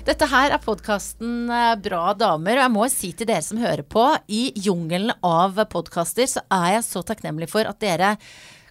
[0.00, 1.50] Dette her er podkasten
[1.84, 6.24] Bra damer, og jeg må si til dere som hører på, i jungelen av podkaster
[6.30, 8.14] så er jeg så takknemlig for at dere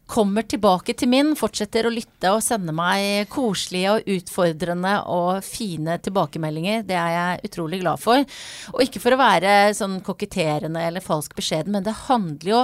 [0.10, 6.00] kommer tilbake til min, fortsetter å lytte og sende meg koselige og utfordrende og fine
[6.02, 6.82] tilbakemeldinger.
[6.90, 8.26] Det er jeg utrolig glad for.
[8.74, 12.64] Og ikke for å være sånn koketterende eller falsk beskjeden, men det handler jo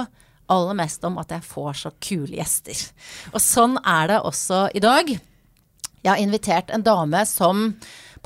[0.50, 2.82] aller mest om at jeg får så kule gjester.
[3.30, 5.14] Og sånn er det også i dag.
[6.02, 7.70] Jeg har invitert en dame som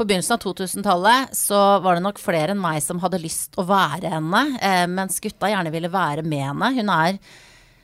[0.01, 3.67] på begynnelsen av 2000-tallet så var det nok flere enn meg som hadde lyst å
[3.69, 6.71] være henne, eh, mens gutta gjerne ville være med henne.
[6.79, 7.19] Hun er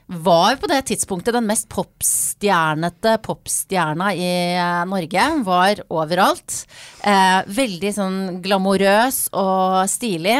[0.07, 5.25] var på det tidspunktet den mest popstjernete popstjerna i eh, Norge.
[5.45, 6.61] Var overalt.
[7.03, 10.39] Eh, veldig sånn glamorøs og stilig.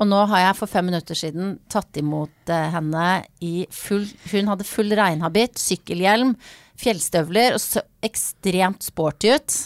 [0.00, 3.08] Og nå har jeg for fem minutter siden tatt imot eh, henne
[3.42, 6.36] i full Hun hadde full regnhabit, sykkelhjelm,
[6.80, 9.60] fjellstøvler og så ekstremt sporty ut.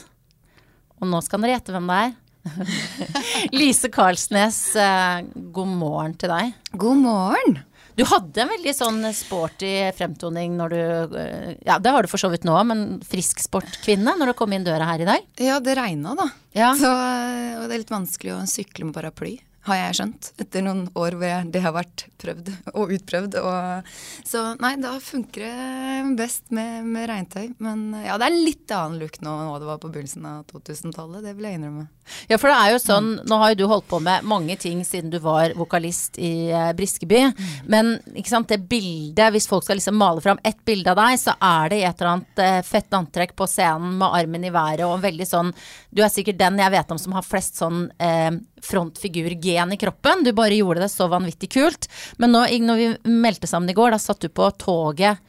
[1.02, 2.14] Og nå skal dere gjette hvem det er.
[3.58, 5.22] Lise Karlsnes, eh,
[5.54, 6.52] god morgen til deg.
[6.76, 7.62] God morgen.
[7.94, 12.20] Du hadde en veldig sånn sporty fremtoning når du eh, Ja, det har du for
[12.20, 15.26] så vidt nå, men frisk sportkvinne når du kom inn døra her i dag?
[15.38, 16.28] Ja, det regna, da.
[16.56, 16.72] Ja.
[16.78, 20.30] Så, eh, og det er litt vanskelig å sykle med paraply har jeg skjønt.
[20.42, 23.38] Etter noen år hvor det har vært prøvd og utprøvd.
[23.40, 23.94] Og,
[24.28, 27.54] så nei, da funker det best med, med regntøy.
[27.64, 31.24] Men ja, det er litt annen look nå enn det var på begynnelsen av 2000-tallet.
[31.24, 31.86] Det vil jeg innrømme.
[32.28, 34.82] Ja, for det er jo sånn, nå har jo du holdt på med mange ting
[34.86, 37.22] siden du var vokalist i eh, Briskeby.
[37.70, 41.18] Men ikke sant, det bildet, hvis folk skal liksom male fram ett bilde av deg,
[41.20, 44.52] så er det i et eller annet eh, fett antrekk på scenen med armen i
[44.54, 45.52] været og en veldig sånn
[45.94, 48.32] Du er sikkert den jeg vet om som har flest sånn eh,
[48.64, 50.24] frontfigurgen i kroppen.
[50.24, 51.88] Du bare gjorde det så vanvittig kult.
[52.18, 55.20] Men nå, når vi meldte sammen i går, da satt du på toget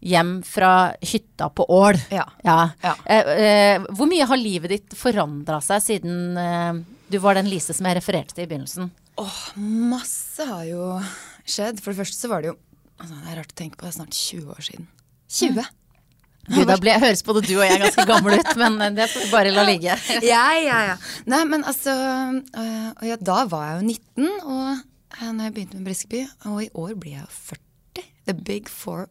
[0.00, 1.98] hjem fra hytta på Ål.
[2.14, 2.26] Ja.
[2.44, 2.70] Ja.
[2.84, 2.94] Ja.
[3.04, 7.74] Eh, eh, hvor mye har livet ditt forandra seg siden eh, du var den Lise
[7.74, 8.92] som jeg refererte til i begynnelsen?
[9.18, 10.92] Åh, masse har jo
[11.48, 11.82] skjedd.
[11.82, 12.56] For det første så var det jo
[13.00, 14.88] altså, Det er rart å tenke på, det er snart 20 år siden.
[15.28, 15.68] 20?
[16.48, 19.26] Gud, da ble, høres både du og jeg ganske gamle ut, men eh, det får
[19.26, 19.96] vi bare la ligge.
[20.32, 20.98] ja, ja, ja.
[21.28, 23.88] Nei, men altså øh, ja, Da var jeg jo
[24.24, 24.84] 19 og,
[25.18, 27.67] øh, når jeg begynte med Briskeby, og i år blir jeg jo 40.
[28.28, 29.08] The big 4-0.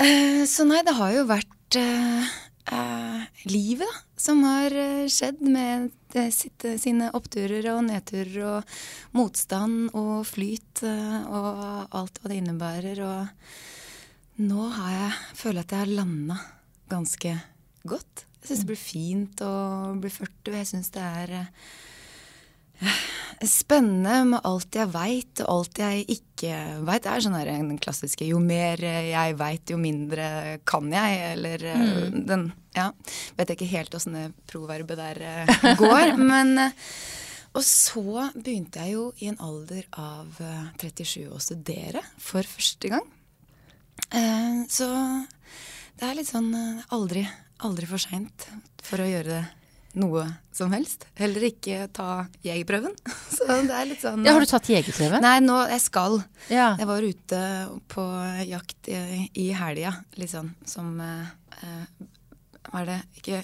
[0.00, 2.28] Uh, så nei, det har jo vært uh,
[2.72, 4.72] uh, livet, da, som har
[5.12, 5.90] skjedd med
[6.32, 8.78] sitt, sine oppturer og nedturer og
[9.12, 11.60] motstand og flyt og
[11.92, 13.02] alt hva det innebærer.
[13.04, 15.12] Og nå har jeg,
[15.42, 16.38] føler jeg at jeg har landa
[16.88, 17.34] ganske
[17.84, 18.24] godt.
[18.40, 19.52] Jeg syns det blir fint å
[20.00, 21.36] bli 40, og jeg syns det er
[23.46, 27.02] spennende med alt jeg veit og alt jeg ikke veit.
[27.02, 31.58] Det er sånn her den klassiske 'jo mer jeg veit, jo mindre kan jeg', eller
[31.58, 32.26] mm.
[32.26, 32.92] den Ja.
[33.36, 36.16] Vet jeg ikke helt åssen det proverbet der eh, går.
[36.32, 36.70] men eh,
[37.56, 42.92] Og så begynte jeg jo i en alder av eh, 37 å studere for første
[42.92, 43.06] gang.
[44.14, 44.86] Eh, så
[45.98, 47.24] det er litt sånn eh, aldri,
[47.66, 48.46] aldri for seint
[48.84, 49.42] for å gjøre
[49.98, 51.06] noe som helst.
[51.18, 52.94] Heller ikke ta jegerprøven.
[53.36, 55.22] Så det er litt sånn Ja, har du tatt jegerprøven?
[55.24, 56.20] Nei, nå jeg skal.
[56.52, 56.72] Ja.
[56.80, 57.42] Jeg var ute
[57.92, 58.04] på
[58.48, 59.00] jakt i,
[59.38, 61.32] i helga, litt sånn som eh,
[61.62, 62.06] eh,
[62.68, 63.42] Hva er det Ikke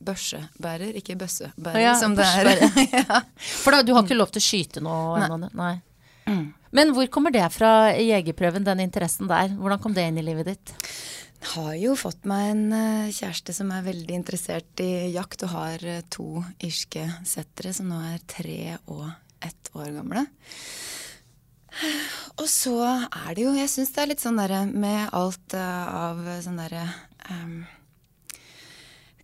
[0.00, 2.54] børsebærer, ikke bøssebærer, Ja, som det er.
[3.02, 3.20] ja.
[3.60, 5.50] For da, du har ikke lov til å skyte noe ennå?
[5.60, 5.74] Nei.
[6.70, 9.50] Men hvor kommer det fra, jegerprøven, den interessen der?
[9.58, 10.74] Hvordan kom det inn i livet ditt?
[11.40, 15.84] Har jo fått meg en eh, kjæreste som er veldig interessert i jakt, og har
[15.88, 19.06] eh, to irske settere som nå er tre og
[19.40, 20.26] ett år gamle.
[22.36, 25.94] Og så er det jo Jeg syns det er litt sånn derre med alt eh,
[26.04, 26.84] av sånn derre
[27.30, 27.62] um,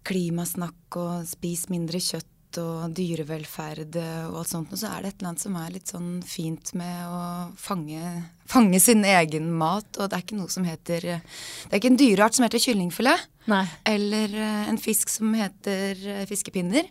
[0.06, 5.10] klimasnakk og spis mindre kjøtt og dyrevelferd eh, og alt sånt, og så er det
[5.10, 7.20] et eller annet som er litt sånn fint med å
[7.60, 8.02] fange,
[8.48, 9.88] fange sin egen mat.
[9.98, 13.28] Og det er ikke noe som heter Det er ikke en dyreart som heter kyllingfilet.
[13.52, 13.62] Nei.
[13.86, 16.90] Eller eh, en fisk som heter eh, fiskepinner.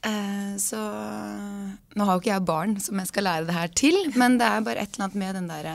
[0.00, 4.38] Så Nå har jo ikke jeg barn som jeg skal lære det her til, men
[4.40, 5.74] det er bare et eller annet med den derre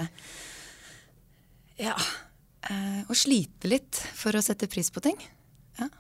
[1.78, 1.94] Ja.
[3.06, 5.20] Å slite litt for å sette pris på ting.
[5.78, 5.92] Ja.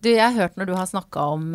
[0.00, 1.52] Du, jeg har hørt når du har snakka om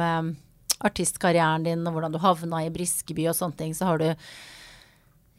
[0.83, 4.09] artistkarrieren din og hvordan du havna i Briskeby og sånne ting, så har du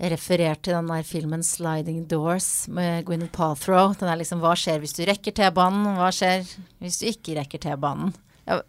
[0.00, 3.94] referert til den der filmen 'Sliding Doors' med Gwyneth Palthrow.
[3.94, 5.96] Den er liksom 'Hva skjer hvis du rekker T-banen?
[5.96, 6.42] Hva skjer
[6.80, 8.14] hvis du ikke rekker T-banen?'
[8.46, 8.60] Ja,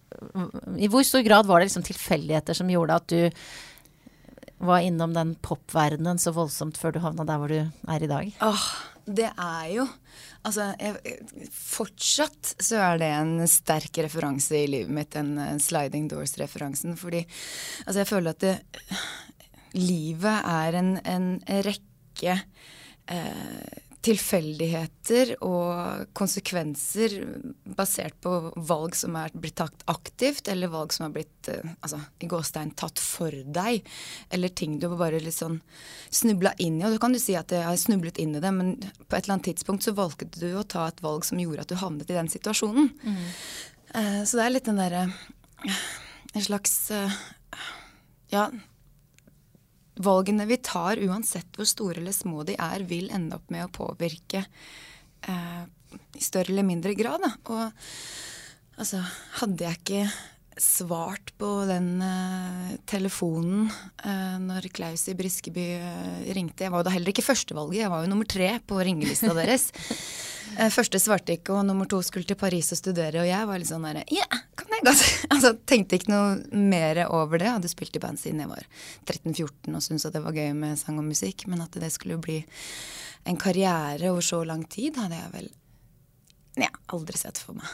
[0.78, 3.32] I hvor stor grad var det liksom tilfeldigheter som gjorde at du
[4.64, 7.60] var innom den popverdenen så voldsomt før du havna der hvor du
[7.92, 8.32] er i dag?
[8.42, 8.66] Åh,
[9.06, 9.88] det er jo
[10.46, 11.22] Altså, jeg,
[11.52, 16.94] fortsatt så er det en sterk referanse i livet mitt, den Sliding Doors-referansen.
[17.00, 18.56] Fordi altså, jeg føler at det,
[19.76, 21.32] livet er en, en
[21.66, 22.38] rekke
[23.12, 27.16] eh, tilfeldigheter og konsekvenser
[27.78, 32.00] basert på valg som er blitt tatt aktivt, eller valg som er blitt eh, altså,
[32.22, 33.88] i gåstein tatt for deg.
[34.30, 35.58] Eller ting du bare litt sånn
[36.14, 36.86] snubla inn i.
[36.86, 39.24] Og da kan du si at jeg har snublet inn i det, men på et
[39.24, 42.12] eller annet tidspunkt så valgte du å ta et valg som gjorde at du havnet
[42.12, 42.92] i den situasjonen.
[43.02, 43.26] Mm.
[43.96, 45.06] Uh, så det er litt den derre
[46.36, 46.74] En slags
[48.34, 48.50] Ja
[50.04, 53.74] valgene vi tar, uansett hvor store eller små de er, vil ende opp med å
[53.74, 54.44] påvirke
[55.28, 55.64] eh,
[56.16, 57.24] i større eller mindre grad.
[57.24, 57.34] Da.
[57.52, 59.04] Og altså,
[59.42, 60.06] hadde jeg ikke
[60.62, 63.68] svart på den eh, telefonen
[64.04, 66.64] eh, når Klaus i Briskeby uh, ringte.
[66.66, 69.68] Jeg var jo da heller ikke førstevalget, jeg var jo nummer tre på ringelista deres.
[70.74, 73.70] Første svarte ikke, og nummer to skulle til Paris og studere, og jeg var litt
[73.72, 75.04] sånn derre Ja, yeah, kan jeg godt
[75.34, 77.52] Altså tenkte ikke noe mer over det.
[77.52, 78.68] Hadde spilt i band siden jeg var
[79.06, 82.20] 13-14 og syntes at det var gøy med sang og musikk, men at det skulle
[82.22, 82.42] bli
[83.26, 85.50] en karriere over så lang tid, hadde jeg vel
[86.62, 87.68] ja, aldri sett for meg.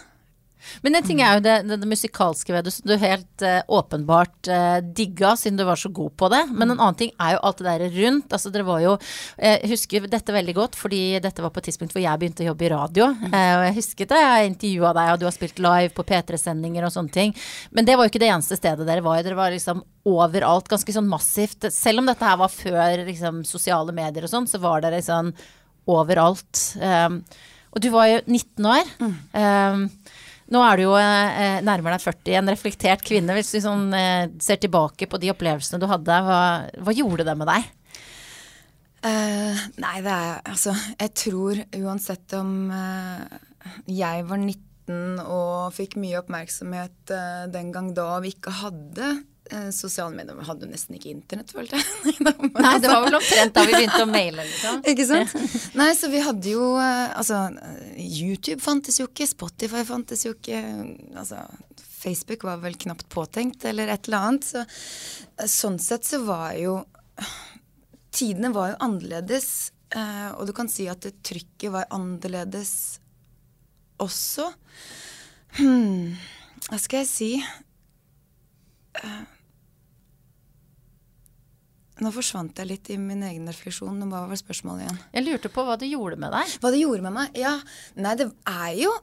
[0.85, 3.61] Men en ting er jo det, det, det musikalske ved det, som du helt uh,
[3.79, 6.41] åpenbart uh, digga siden du var så god på det.
[6.51, 8.31] Men en annen ting er jo alt det der rundt.
[8.31, 8.97] Altså dere var jo
[9.37, 12.49] Jeg husker dette veldig godt, fordi dette var på et tidspunkt hvor jeg begynte å
[12.51, 13.09] jobbe i radio.
[13.27, 16.87] Uh, og jeg husket det, jeg intervjua deg, og du har spilt live på P3-sendinger
[16.87, 17.35] og sånne ting.
[17.71, 19.23] Men det var jo ikke det eneste stedet dere var.
[19.25, 21.69] Dere var liksom overalt, ganske sånn massivt.
[21.73, 25.33] Selv om dette her var før liksom, sosiale medier og sånn, så var dere sånn
[25.89, 26.61] overalt.
[26.81, 27.21] Um,
[27.71, 28.89] og du var jo 19 år.
[28.99, 29.13] Mm.
[29.41, 29.85] Um,
[30.51, 33.35] nå er du jo eh, nærmere deg 40, en reflektert kvinne.
[33.37, 36.41] Hvis du sånn, eh, ser tilbake på de opplevelsene du hadde, hva,
[36.83, 37.69] hva gjorde det med deg?
[39.01, 43.23] Uh, nei, det er altså Jeg tror uansett om uh,
[43.89, 49.30] jeg var 19 og fikk mye oppmerksomhet uh, den gang da vi ikke hadde Eh,
[49.75, 52.15] sosiale medier Vi hadde jo nesten ikke internett, følte jeg.
[52.63, 54.79] Nei, det var vel omtrent da vi begynte å maile, liksom.
[54.91, 55.35] ikke sant.
[55.79, 57.41] Nei, så vi hadde jo eh, Altså,
[57.97, 60.61] YouTube fantes jo ikke, Spotify fantes jo ikke.
[61.19, 61.43] Altså,
[62.01, 64.47] Facebook var vel knapt påtenkt, eller et eller annet.
[64.47, 66.79] Så, eh, sånn sett så var jo
[68.15, 69.71] Tidene var jo annerledes.
[70.35, 72.99] Og du kan si at trykket var annerledes
[74.03, 74.49] også.
[75.55, 76.17] Hmm,
[76.67, 77.29] hva skal jeg si?
[82.01, 84.01] Nå forsvant jeg litt i min egen refleksjon.
[84.09, 84.99] Hva var spørsmålet igjen?
[85.13, 86.57] Jeg lurte på hva det gjorde med deg.
[86.63, 87.37] Hva det gjorde med meg?
[87.37, 87.53] Ja,
[88.01, 88.93] nei, det er jo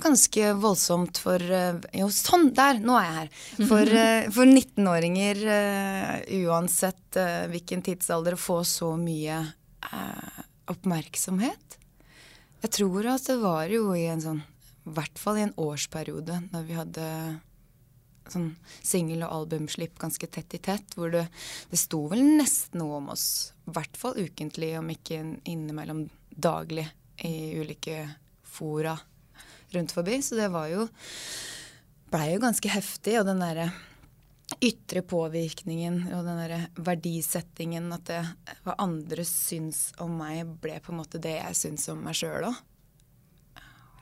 [0.00, 2.50] ganske voldsomt for eh, Jo, sånn!
[2.56, 2.78] Der!
[2.84, 3.32] Nå er jeg her.
[3.70, 7.18] For, eh, for 19-åringer, uh, uansett
[7.50, 9.40] hvilken tidsalder, å få så mye
[10.70, 11.78] oppmerksomhet.
[12.60, 14.42] Jeg tror at det var jo i en sånn
[14.84, 17.06] I hvert fall i en årsperiode når vi hadde
[18.34, 18.48] sånn
[18.82, 21.26] singel- og albumslipp ganske tett i tett, hvor det,
[21.70, 26.88] det sto vel nesten noe om oss, i hvert fall ukentlig, om ikke innimellom daglig,
[27.20, 28.06] i ulike
[28.48, 28.94] fora
[29.74, 30.22] rundt forbi.
[30.24, 30.86] Så det var jo
[32.10, 33.68] blei jo ganske heftig, og den derre
[34.66, 38.22] ytre påvirkningen og den der verdisettingen, at det
[38.64, 42.48] hva andre syns om meg, ble på en måte det jeg syns om meg sjøl
[42.50, 42.58] òg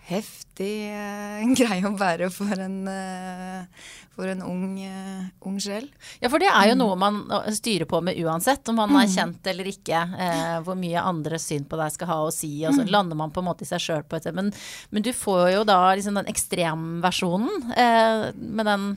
[0.09, 5.89] heftig uh, greie å bære for en, uh, for en ung, uh, ung, sjel.
[6.23, 6.83] Ja, for det er jo mm.
[6.83, 7.21] noe man
[7.55, 9.01] styrer på med uansett, om man mm.
[9.03, 10.05] er kjent eller ikke.
[10.67, 12.93] hvor mye andres syn på deg skal ha å si, og så mm.
[12.95, 14.51] lander man på en måte i seg sjøl på et men,
[14.91, 18.91] men, du får jo da liksom den ekstremversjonen med den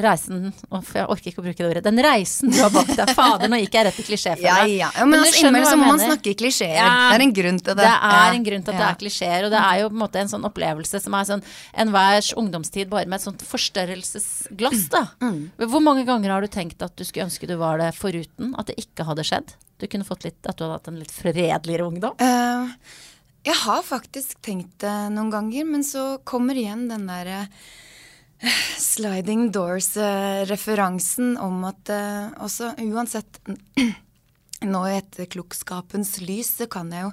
[0.00, 1.82] reisen Jeg orker ikke å bruke det ordet.
[1.84, 3.10] Den reisen du har bak deg.
[3.16, 4.54] Fader, nå gikk jeg rett i klisjéfella.
[4.64, 4.88] Ja, ja.
[4.96, 6.78] ja, men, men altså, innimellom så må man snakke klisjeer.
[6.78, 7.84] Ja, det er en grunn til det.
[7.84, 10.02] Det er en grunn til at det er klisjeer, og det er jo på en
[10.04, 11.44] måte en sånn opplevelse som er sånn
[11.84, 15.04] enhvers ungdomstid bare med et sånt forstørrelsesglass, da.
[15.24, 15.44] Mm.
[15.66, 18.56] Hvor mange ganger har du tenkt at du skulle ønske du var det foruten?
[18.56, 19.54] At det ikke hadde skjedd?
[19.82, 22.16] Du kunne fått litt, At du hadde hatt en litt fredeligere ungdom?
[22.22, 22.72] Uh,
[23.44, 27.64] jeg har faktisk tenkt det noen ganger, men så kommer igjen den derre uh,
[28.82, 33.38] Sliding Doors-referansen om at uh, også uansett
[34.72, 37.12] nå i etterklokskapens lys, så kan jeg jo,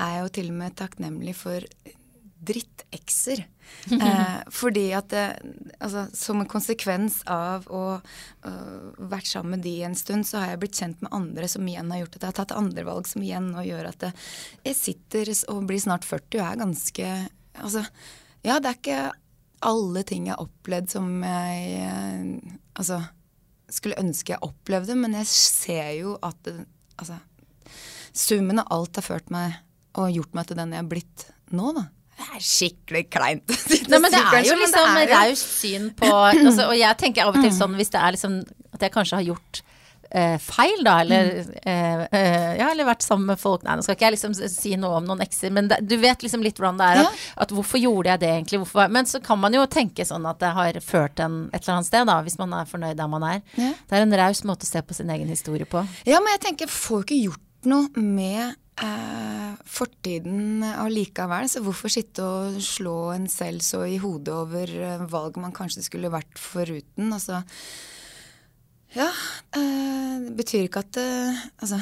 [0.00, 1.66] er jeg jo til og med takknemlig for
[2.40, 3.42] drittekser.
[3.92, 5.24] eh, fordi at det,
[5.78, 10.54] altså, Som en konsekvens av å uh, vært sammen med de en stund, så har
[10.54, 13.10] jeg blitt kjent med andre som igjen har gjort at jeg har tatt andre valg
[13.10, 14.10] som igjen nå gjør at det,
[14.66, 17.12] jeg sitter og blir snart 40 og er ganske
[17.60, 17.82] Altså,
[18.46, 19.00] ja, det er ikke
[19.66, 23.00] alle ting jeg har opplevd som jeg eh, altså,
[23.70, 26.56] skulle ønske jeg opplevde, men jeg ser jo at det,
[27.00, 27.20] altså,
[28.16, 29.58] summen av alt har ført meg
[30.00, 31.26] og gjort meg til den jeg er blitt
[31.56, 31.88] nå, da.
[32.20, 33.48] Det er skikkelig kleint.
[33.54, 37.24] å Nei, men det er jo liksom det raust syn på altså, Og jeg tenker
[37.24, 38.34] av og til sånn hvis det er liksom
[38.76, 39.62] At jeg kanskje har gjort
[40.10, 41.54] eh, feil, da, eller mm.
[42.10, 44.98] eh, Ja, eller vært sammen med folk Nei, nå skal ikke jeg liksom si noe
[45.00, 47.02] om noen ekser, men det, du vet liksom litt hvordan det er.
[47.04, 47.34] At, Ja.
[47.46, 48.62] at hvorfor gjorde jeg det egentlig?
[48.64, 51.76] Hvorfor, men så kan man jo tenke sånn at det har ført en et eller
[51.78, 53.42] annet sted, da, hvis man er fornøyd der man er.
[53.56, 53.70] Ja.
[53.88, 55.84] Det er en raus måte å se på sin egen historie på.
[56.08, 61.48] Ja, men jeg tenker, får ikke gjort noe med eh, fortiden allikevel.
[61.52, 65.84] Så hvorfor sitte og slå en selv så i hodet over valget valg man kanskje
[65.86, 67.12] skulle vært foruten?
[67.16, 67.42] Altså
[68.96, 69.08] Ja,
[69.54, 71.78] eh, det betyr ikke at eh, Altså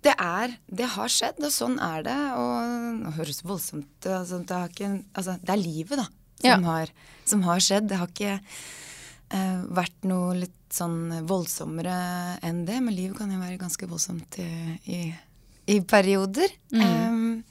[0.00, 2.18] det er Det har skjedd, og sånn er det.
[2.40, 4.06] Og nå høres voldsomt.
[4.08, 6.06] Altså, det, har ikke, altså, det er livet, da,
[6.40, 6.56] som, Ja.
[6.64, 6.92] har,
[7.28, 7.88] som har skjedd.
[7.90, 11.98] Det har ikke eh, vært noe litt sånn voldsommere
[12.48, 12.78] enn det.
[12.80, 14.48] Men livet kan jo være ganske voldsomt i,
[14.88, 15.00] i,
[15.74, 16.48] i perioder.
[16.72, 17.42] Em,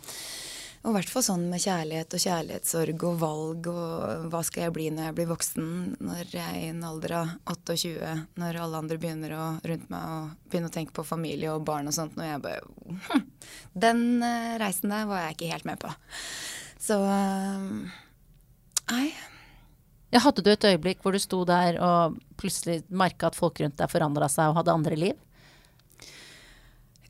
[0.80, 4.76] og i hvert fall sånn med kjærlighet og kjærlighetssorg og valg og hva skal jeg
[4.78, 8.80] bli når jeg blir voksen, når jeg er i en alder av 28, når alle
[8.80, 12.16] andre begynner å rundt meg å begynne å tenke på familie og barn og sånt,
[12.16, 13.26] når jeg bare hm,
[13.88, 15.92] Den eh, reisen der var jeg ikke helt med på.
[16.80, 17.00] Så
[18.90, 19.10] Nei.
[20.10, 23.78] Ja, hadde du et øyeblikk hvor du sto der og plutselig merka at folk rundt
[23.78, 25.20] deg forandra seg og hadde andre liv?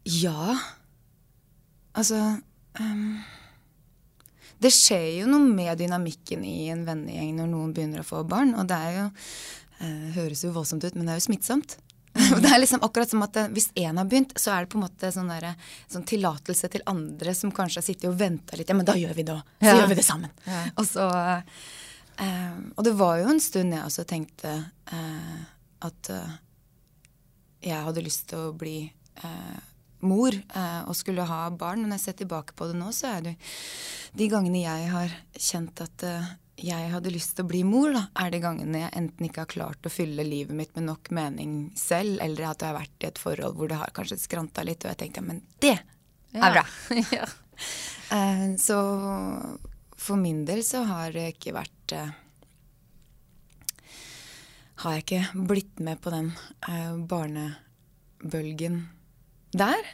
[0.09, 0.57] Ja.
[1.95, 2.17] Altså
[2.79, 3.21] ehm,
[4.59, 8.51] Det skjer jo noe med dynamikken i en vennegjeng når noen begynner å få barn.
[8.59, 9.05] Og det er jo
[9.79, 11.77] eh, Høres jo voldsomt ut, men det er jo smittsomt.
[12.43, 14.79] det er liksom akkurat som at eh, Hvis én har begynt, så er det på
[14.79, 15.53] en måte sånn, der,
[15.87, 18.67] sånn tillatelse til andre som kanskje har sittet og venta litt.
[18.67, 19.43] Ja, men da gjør vi det òg.
[19.61, 19.77] Så Ja.
[19.79, 20.33] gjør vi det sammen.
[20.49, 20.61] Ja.
[20.75, 21.07] Og så
[22.19, 24.57] eh, Og det var jo en stund jeg også tenkte
[24.91, 25.39] eh,
[25.87, 26.37] at eh,
[27.69, 28.77] jeg hadde lyst til å bli
[29.23, 29.59] eh,
[30.05, 31.83] mor eh, og skulle ha barn.
[31.83, 33.35] Men når jeg ser tilbake på det nå, så er det
[34.19, 38.05] de gangene jeg har kjent at eh, jeg hadde lyst til å bli mor, da,
[38.19, 41.53] er de gangene jeg enten ikke har klart å fylle livet mitt med nok mening
[41.79, 44.83] selv, eller at jeg har vært i et forhold hvor det har kanskje skranta litt,
[44.83, 46.65] og jeg tenkte ja, men det er bra.
[47.19, 47.29] ja.
[48.09, 48.75] Eh, så
[49.99, 52.13] for min del så har det ikke vært eh,
[54.81, 56.31] Har jeg ikke blitt med på den
[56.65, 58.79] eh, barnebølgen
[59.51, 59.87] der.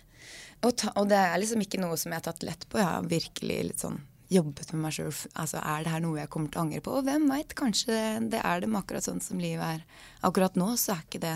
[0.66, 2.80] Og, ta, og det er liksom ikke noe som jeg har tatt lett på.
[2.82, 4.00] Jeg har virkelig litt sånn
[4.34, 5.12] jobbet med meg sjøl.
[5.38, 6.96] Altså, er det her noe jeg kommer til å angre på?
[6.98, 8.00] Og hvem veit, kanskje
[8.32, 9.84] det, er det med akkurat sånn som livet er.
[10.26, 11.36] Akkurat nå så er ikke det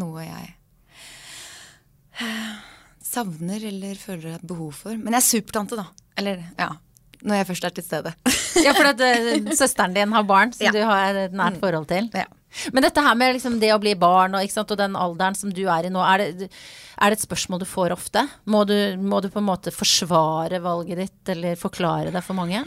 [0.00, 0.54] noe jeg
[2.20, 2.56] eh,
[3.04, 4.96] savner eller føler et behov for.
[4.96, 5.86] Men jeg er supertante, da.
[6.20, 6.70] Eller ja.
[7.26, 8.10] Når jeg først er til stede.
[8.64, 10.72] Ja, for at eh, søsteren din har barn som Ja.
[10.74, 12.10] du har et nært forhold til.
[12.16, 12.26] ja.
[12.72, 15.52] Men dette her med liksom det å bli barn og, sant, og den alderen som
[15.52, 16.50] du er i nå, er det,
[16.96, 18.26] er det et spørsmål du får ofte?
[18.50, 22.64] Må du, må du på en måte forsvare valget ditt, eller forklare det for mange?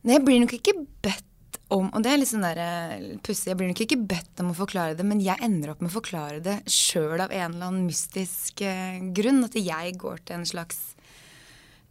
[0.00, 1.26] Nei, jeg blir nok ikke bedt
[1.70, 3.52] om Og det er litt sånn eh, pussig.
[3.52, 5.98] Jeg blir nok ikke bedt om å forklare det, men jeg ender opp med å
[6.00, 9.44] forklare det sjøl av en eller annen mystisk eh, grunn.
[9.46, 10.80] At jeg går til en slags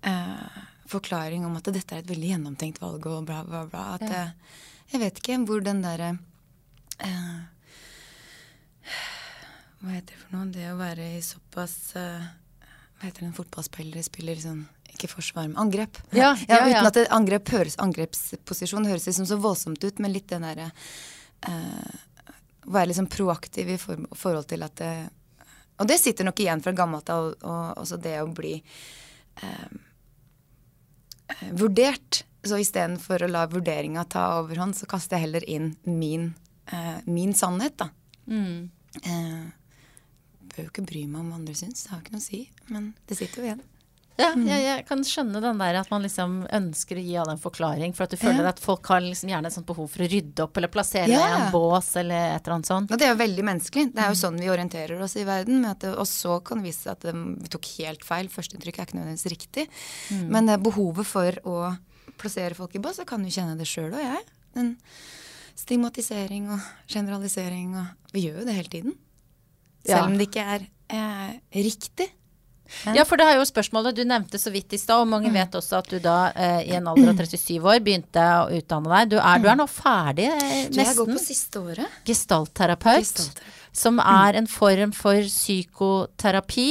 [0.04, 0.60] eh,
[0.90, 3.86] forklaring om at dette er et veldig gjennomtenkt valg og bla, bla, bla.
[3.98, 4.10] At Ja.
[4.10, 4.34] jeg,
[4.94, 6.12] jeg vet ikke hvor den derre
[7.06, 7.40] uh,
[9.80, 10.50] Hva heter det for noe?
[10.52, 12.26] Det å være i såpass uh,
[13.00, 16.02] Hva heter det en fotballspiller spiller sånn Ikke forsvar, men angrep.
[16.18, 16.64] Ja, ja.
[16.66, 20.72] Uten at det, angrep høres, angrepsposisjon høres liksom så voldsomt ut, men litt den derre
[21.48, 21.94] uh,
[22.70, 24.94] Være liksom proaktiv i form, forhold til at det
[25.80, 29.70] Og det sitter nok igjen fra gammelt av, og også det å bli eh,
[31.52, 32.24] vurdert.
[32.44, 36.34] Så istedenfor å la vurderinga ta overhånd, så kaster jeg heller inn min,
[36.72, 37.90] eh, min sannhet, da.
[38.28, 38.70] Mm.
[39.04, 39.50] Eh,
[40.54, 42.42] bør jo ikke bry meg om hva andre syns, det har ikke noe å si.
[42.70, 43.66] Men det sitter jo igjen.
[44.20, 47.40] Ja, jeg, jeg kan skjønne den der at man liksom ønsker å gi alle en
[47.42, 48.50] forklaring, for at du føler Ja.
[48.52, 51.22] at folk har liksom gjerne et sånt behov for å rydde opp eller plassere Ja.
[51.24, 52.92] i en bås eller et eller annet sånt.
[52.92, 53.86] Og det er jo veldig menneskelig.
[53.96, 55.62] Det er jo sånn vi orienterer oss i verden.
[55.80, 58.28] Det, og så kan det vise seg at vi tok helt feil.
[58.28, 59.68] Førsteinntrykk er ikke nødvendigvis riktig.
[60.28, 61.78] Men det behovet for å
[62.20, 64.24] plassere folk i bås, jeg kan jo kjenne det sjøl og jeg.
[64.54, 64.76] Den
[65.56, 66.60] stigmatisering og
[66.90, 68.94] generalisering og Vi gjør jo det hele tiden.
[69.86, 72.08] Selv om det ikke er eh, riktig.
[72.96, 75.12] Ja, for det er jo spørsmålet du nevnte så vidt i stad, og Mm.
[75.16, 78.50] mange vet også at du da eh, i en alder av 37 år begynte å
[78.60, 79.10] utdanne deg.
[79.10, 81.88] Du er, du er nå ferdig, eh, Du, jeg går på siste året.
[82.06, 83.00] Gestaltterapeut.
[83.02, 83.56] Gestaltterapeut.
[83.80, 86.68] Som er en form for psykoterapi.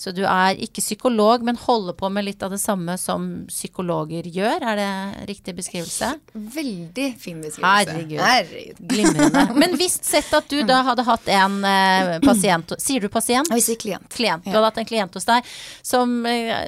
[0.00, 4.26] Så du er ikke psykolog, men holder på med litt av det samme som psykologer
[4.26, 4.64] gjør.
[4.72, 6.10] Er det riktig beskrivelse?
[6.34, 7.94] Veldig fin beskrivelse.
[7.94, 8.18] Herregud.
[8.24, 8.82] Herregud.
[8.90, 9.44] Glimrende.
[9.60, 13.50] Men visst sett at du da hadde hatt en eh, pasient Sier du pasient?
[13.54, 14.08] Jeg sier klient.
[14.12, 14.44] klient.
[14.46, 15.46] Du hadde hatt en klient hos deg
[15.86, 16.66] som eh,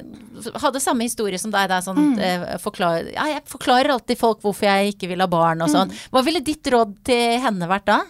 [0.62, 1.69] hadde samme historie som deg.
[1.73, 5.62] Der, sånn, eh, forklar, ja, jeg forklarer alltid folk hvorfor jeg ikke vil ha barn
[5.65, 5.93] og sånn.
[6.12, 8.01] Hva ville ditt råd til henne vært da?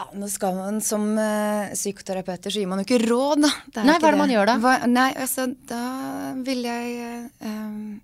[0.00, 3.84] Ja, nå skal man Som uh, psykoterapeuter så gir man jo ikke råd, da.
[3.84, 4.54] Nei, hva er det man gjør da?
[4.62, 5.82] Hva, nei, altså da
[6.40, 7.98] ville jeg eh, um,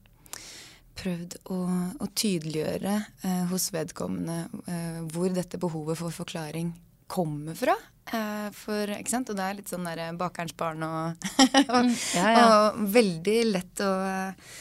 [0.96, 1.58] prøvd å,
[2.04, 6.74] å tydeliggjøre uh, hos vedkommende eh, hvor dette behovet for forklaring
[7.08, 7.74] kommer fra.
[8.12, 9.30] Eh, for, ikke sant?
[9.32, 11.28] Og det er litt sånn der bakerens barn og,
[11.72, 12.46] og, Mm, ja, ja.
[12.46, 14.56] og veldig lett å, eh,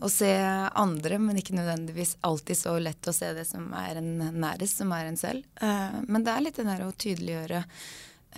[0.00, 0.30] å se
[0.72, 4.92] andre, men ikke nødvendigvis alltid så lett å se det som er en nærest, som
[4.96, 5.44] er en selv.
[5.60, 7.62] Eh, men det er litt det der å tydeliggjøre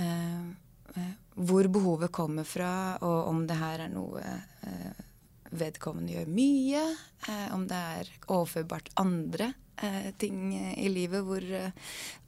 [0.02, 0.48] eh,
[0.94, 2.72] eh, hvor behovet kommer fra,
[3.06, 5.04] og om det her er noe eh,
[5.50, 6.84] vedkommende gjør mye,
[7.28, 9.52] eh, om det er overførbart andre
[9.82, 11.72] eh, ting eh, i livet hvor eh,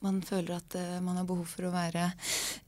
[0.05, 2.11] man føler at eh, man har behov for å være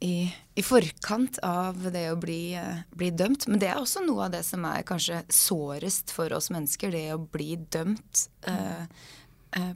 [0.04, 3.48] i, i forkant av det å bli, eh, bli dømt.
[3.48, 7.08] Men det er også noe av det som er kanskje sårest for oss mennesker, det
[7.14, 8.26] å bli dømt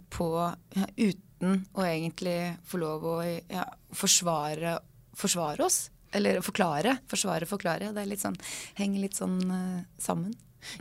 [0.09, 0.26] på
[0.73, 4.78] ja, uten å egentlig få lov å ja, forsvare,
[5.16, 5.90] forsvare oss.
[6.16, 6.97] Eller forklare.
[7.11, 7.92] Forsvare, forklare.
[7.92, 8.38] Det litt sånn,
[8.78, 10.33] henger litt sånn uh, sammen.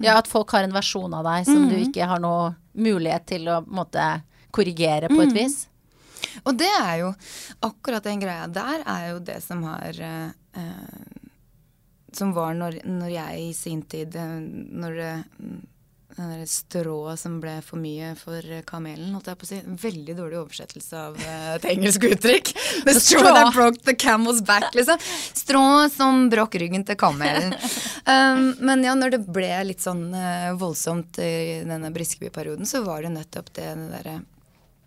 [0.04, 3.48] Ja, at folk har en versjon av deg som du ikke har noe mulighet til
[3.52, 4.04] å måte,
[4.56, 5.56] korrigere på et vis.
[6.48, 7.12] Og det er jo
[7.68, 8.48] akkurat den greia.
[8.52, 11.22] Der er jo det som har eh, eh,
[12.16, 15.12] Som var når, når jeg i sin tid eh, Når det
[16.16, 19.60] den der strået som ble for mye for kamelen, holdt jeg på å si.
[19.82, 22.54] Veldig dårlig oversettelse av eh, et engelsk uttrykk.
[22.88, 25.02] The straw that broke the camel's back, liksom.
[25.36, 27.56] Strå som brakk ryggen til kamelen.
[28.06, 33.02] Um, men ja, når det ble litt sånn uh, voldsomt i denne Briskeby-perioden, så var
[33.02, 34.14] det nettopp det, det derre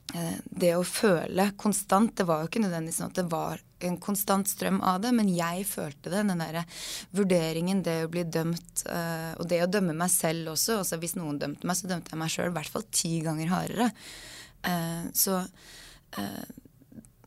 [0.09, 4.49] det å føle konstant Det var jo ikke nødvendigvis sånn at det var en konstant
[4.49, 6.23] strøm av det, men jeg følte det.
[6.27, 6.65] Den derre
[7.15, 10.81] vurderingen, det å bli dømt, eh, og det å dømme meg selv også.
[10.83, 13.53] Altså Hvis noen dømte meg, så dømte jeg meg sjøl i hvert fall ti ganger
[13.53, 13.90] hardere.
[14.66, 15.38] Eh, så
[16.18, 16.49] eh,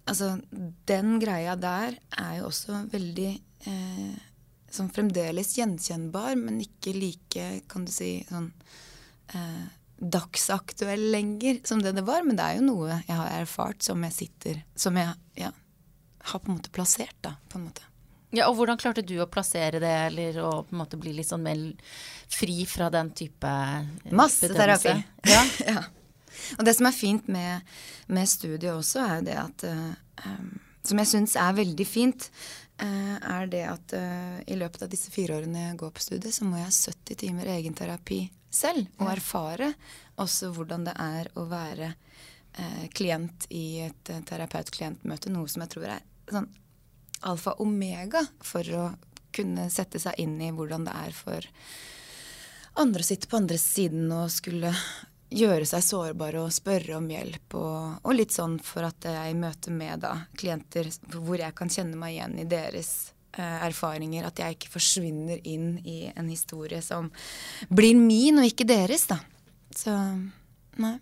[0.10, 0.34] altså
[0.90, 7.84] den greia der er jo også veldig Som sånn fremdeles gjenkjennbar, men ikke like, kan
[7.86, 8.48] du si, sånn
[9.36, 9.68] eh,
[10.02, 12.26] dagsaktuell lenger som det det var.
[12.26, 15.52] Men det er jo noe jeg har erfart som jeg sitter Som jeg ja,
[16.32, 17.36] har på en måte plassert, da.
[17.50, 17.86] På en måte.
[18.32, 21.28] Ja, og hvordan klarte du å plassere det, eller å på en måte bli litt
[21.28, 21.60] sånn mer
[22.32, 23.50] fri fra den type
[24.16, 24.56] Masse bedømmelse?
[24.56, 25.04] terapi.
[25.32, 25.44] Ja.
[25.68, 25.84] ja.
[26.58, 27.68] Og det som er fint med,
[28.08, 29.90] med studiet også, er jo det at uh,
[30.26, 30.52] um,
[30.88, 32.30] Som jeg syns er veldig fint,
[32.82, 36.34] uh, er det at uh, i løpet av disse fire årene jeg går på studiet,
[36.34, 38.88] så må jeg ha 70 timer egenterapi selv.
[39.00, 39.74] Og erfare
[40.22, 45.32] også hvordan det er å være eh, klient i et eh, terapeut-klient-møte.
[45.34, 46.50] Noe som jeg tror er sånn
[47.22, 48.90] alfa omega for å
[49.32, 51.46] kunne sette seg inn i hvordan det er for
[52.82, 54.74] andre å sitte på andre siden og skulle
[55.32, 57.56] gjøre seg sårbare og spørre om hjelp.
[57.56, 61.72] Og, og litt sånn for at jeg i møte med da, klienter hvor jeg kan
[61.72, 62.92] kjenne meg igjen i deres
[63.38, 64.28] erfaringer.
[64.28, 67.08] At jeg ikke forsvinner inn i en historie som
[67.70, 69.22] blir min og ikke deres, da.
[69.76, 69.96] Så
[70.82, 70.98] nei.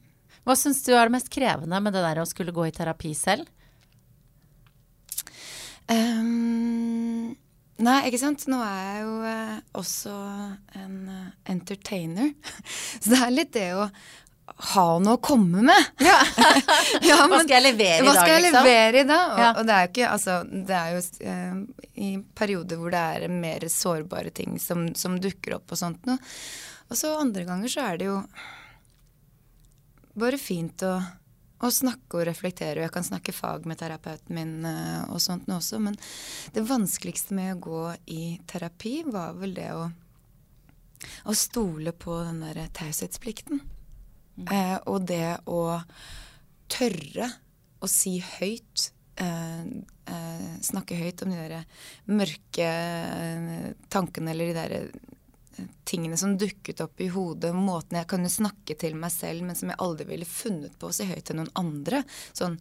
[0.48, 3.12] Hva syns du er det mest krevende med det der å skulle gå i terapi
[3.18, 3.50] selv?
[5.89, 7.36] Um,
[7.82, 8.46] nei, ikke sant.
[8.50, 10.15] Nå er jeg jo eh, også
[10.78, 12.34] en eh, entertainer.
[13.02, 13.88] Så det er litt det å
[14.60, 15.89] ha noe å komme med.
[16.04, 16.17] Ja.
[17.30, 18.63] Hva skal jeg levere i dag, liksom?
[18.65, 19.26] levere i dag?
[19.32, 19.50] Og, Ja.
[19.56, 23.28] og det er jo ikke Altså, det er jo eh, i perioder hvor det er
[23.32, 26.19] mer sårbare ting som, som dukker opp og sånt noe.
[26.89, 28.17] Og så andre ganger så er det jo
[30.19, 30.93] bare fint å,
[31.63, 32.80] å snakke og reflektere.
[32.82, 35.80] Og jeg kan snakke fag med terapeuten min eh, og sånt nå også.
[35.84, 35.95] Men
[36.56, 39.88] det vanskeligste med å gå i terapi var vel det å,
[41.30, 43.62] å stole på den der taushetsplikten.
[44.47, 45.82] Eh, og det å
[46.71, 47.28] tørre
[47.80, 54.58] å si høyt eh, eh, Snakke høyt om de der mørke eh, tankene eller de
[54.58, 57.52] der eh, tingene som dukket opp i hodet.
[57.56, 60.95] Måten jeg kunne snakke til meg selv, men som jeg aldri ville funnet på å
[60.95, 62.04] si høyt til noen andre.
[62.38, 62.56] Sånn,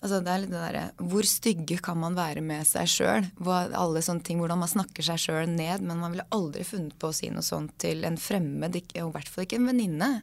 [0.00, 3.28] altså det er litt det derre Hvor stygge kan man være med seg sjøl?
[3.44, 5.84] Alle sånne ting, Hvordan man snakker seg sjøl ned.
[5.84, 9.10] Men man ville aldri funnet på å si noe sånt til en fremmed, og i
[9.16, 10.14] hvert fall ikke en venninne.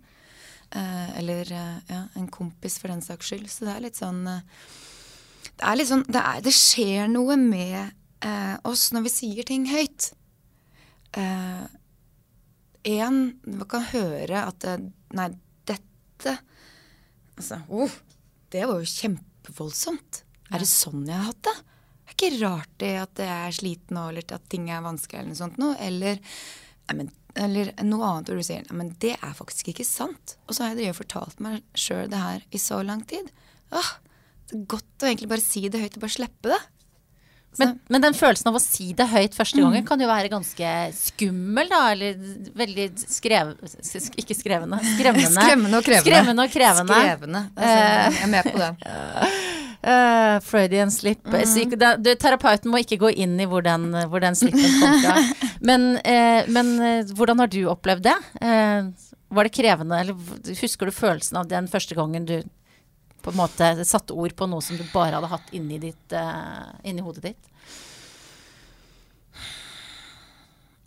[0.70, 3.50] Eh, eller eh, ja, en kompis, for den saks skyld.
[3.50, 4.44] Så det er litt sånn eh,
[5.60, 7.96] det er liksom det, er, det skjer noe med
[8.68, 10.10] oss når vi sier ting høyt.
[11.16, 11.66] Eh,
[12.94, 14.68] en man kan høre at
[15.16, 15.32] Nei,
[15.68, 16.36] dette
[17.40, 17.94] Altså, oh,
[18.52, 20.24] det var jo kjempevoldsomt.
[20.52, 21.54] Er det sånn jeg har hatt det?
[21.56, 25.32] Det er ikke rart det at jeg er sliten eller at ting er vanskelig, eller
[25.32, 25.78] noe sånt noe.
[25.80, 26.20] Eller,
[26.90, 30.36] nei, men, eller noe annet hvor du sier men det er faktisk ikke sant.
[30.48, 33.30] Og så har jeg drevet fortalt meg sjøl det her i så lang tid.
[33.72, 33.94] Åh,
[34.50, 36.60] det er godt å egentlig bare si det høyt og bare slippe det.
[37.58, 40.74] Men, men den følelsen av å si det høyt første gangen kan jo være ganske
[40.96, 41.80] skummel, da.
[41.96, 42.20] Eller
[42.56, 43.56] veldig skrev...
[43.66, 44.78] sk- Ikke skrevende.
[44.94, 45.34] Skremmende.
[45.34, 46.06] Skremmende og krevende.
[46.12, 47.00] Skremmende og krevende.
[47.02, 47.42] Skrevende.
[47.58, 47.80] Altså,
[48.14, 48.78] jeg er med på den.
[49.80, 51.26] Uh, Freudian slip.
[51.26, 51.40] Mm.
[51.50, 55.02] Så da- du, terapeuten må ikke gå inn i hvor den, hvor den slippen kom
[55.08, 55.18] fra.
[55.60, 58.16] Men, eh, men eh, hvordan har du opplevd det?
[58.42, 58.88] Eh,
[59.30, 62.40] var det krevende, eller husker du følelsen av den første gangen du
[63.20, 66.70] på en måte satte ord på noe som du bare hadde hatt inni, ditt, eh,
[66.88, 67.50] inni hodet ditt?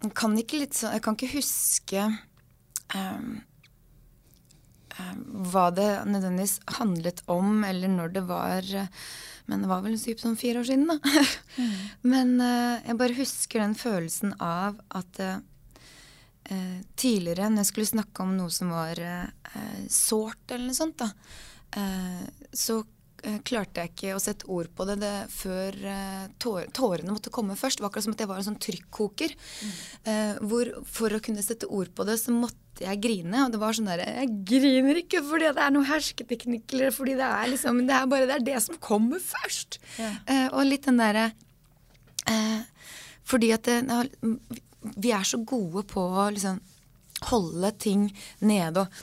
[0.02, 2.06] Jeg kan ikke, litt så, jeg kan ikke huske
[2.96, 3.36] um,
[4.98, 5.20] um,
[5.52, 9.04] hva det nødvendigvis handlet om, eller når det var eh,
[9.50, 10.98] Men det var vel typ sånn fire år siden, da.
[12.12, 15.40] Men uh, jeg bare husker den følelsen av at eh,
[16.98, 21.10] tidligere, når jeg skulle snakke om noe som var eh, sårt eller noe sånt, da,
[22.52, 22.82] så
[23.46, 27.78] klarte jeg ikke å sette ord på det, det før eh, tårene måtte komme først.
[27.78, 29.36] Det var akkurat som at jeg var en sånn trykkoker.
[29.62, 30.48] Mm.
[30.50, 33.44] hvor for å kunne sette ord på det, så måtte jeg grine.
[33.44, 37.16] Og det var sånn derre Jeg griner ikke fordi det er noe hersketeknikk, eller fordi
[37.20, 39.78] det er liksom Det er bare det, er det som kommer først.
[40.00, 41.30] Eh, og litt den derre
[42.30, 42.60] eh,
[43.28, 43.80] Fordi at det,
[44.98, 46.60] vi er så gode på å liksom
[47.30, 48.08] holde ting
[48.42, 49.02] nede og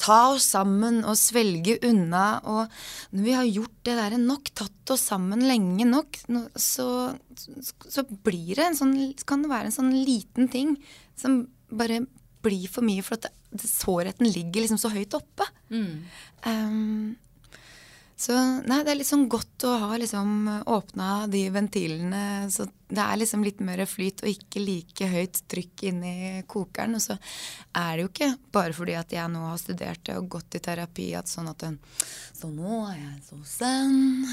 [0.00, 2.40] ta oss sammen og svelge unna.
[2.48, 6.20] Og når vi har gjort det der nok, tatt oss sammen lenge nok,
[6.56, 6.88] så,
[7.36, 8.96] så blir det en sånn
[9.28, 10.74] Kan det være en sånn liten ting
[11.18, 12.02] som bare
[12.40, 13.28] blir for mye, for at
[13.60, 15.44] sårheten ligger liksom så høyt oppe.
[16.46, 17.18] Um,
[18.20, 23.18] så nei, det er liksom godt å ha liksom åpna de ventilene, så det er
[23.20, 26.14] liksom litt mer flyt og ikke like høyt trykk inni
[26.50, 26.96] kokeren.
[26.98, 27.16] Og så
[27.76, 30.62] er det jo ikke bare fordi at jeg nå har studert det og gått i
[30.64, 31.78] terapi at sånn at den
[32.40, 34.26] Så nå er jeg så zen.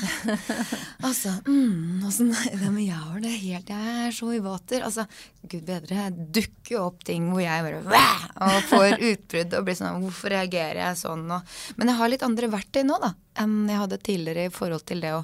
[1.07, 4.85] altså, mm, åssen ja, Men jeg har det helt Jeg er så i vater.
[4.87, 5.05] Altså,
[5.43, 8.07] gud bedre, jeg dukker opp ting hvor jeg bare Væ!
[8.47, 11.27] og får utbrudd og blir sånn Hvorfor reagerer jeg sånn?
[11.29, 14.85] Og, men jeg har litt andre verktøy nå, da enn jeg hadde tidligere i forhold
[14.87, 15.21] til det å,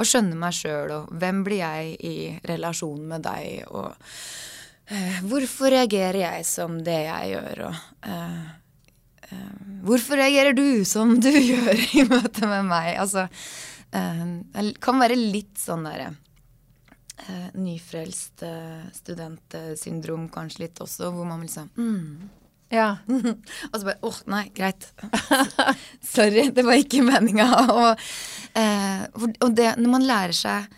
[0.00, 2.14] å skjønne meg sjøl, og hvem blir jeg i
[2.48, 2.69] relasjon
[3.12, 9.36] med deg, og uh, hvorfor reagerer jeg som det jeg gjør, og uh,
[9.86, 12.96] hvorfor reagerer du som du gjør i møte med meg?
[12.98, 13.28] Altså,
[13.90, 16.12] det kan være litt sånn derre
[17.58, 18.42] nyfrelst
[18.96, 22.30] studentsyndrom kanskje litt også, hvor man liksom mm,
[22.70, 22.96] Ja.
[23.70, 24.86] og så bare åh, nei, greit.
[26.14, 27.48] Sorry, det var ikke meninga.
[27.74, 28.04] Og,
[28.54, 29.04] eh,
[29.42, 30.70] og det, når man lærer seg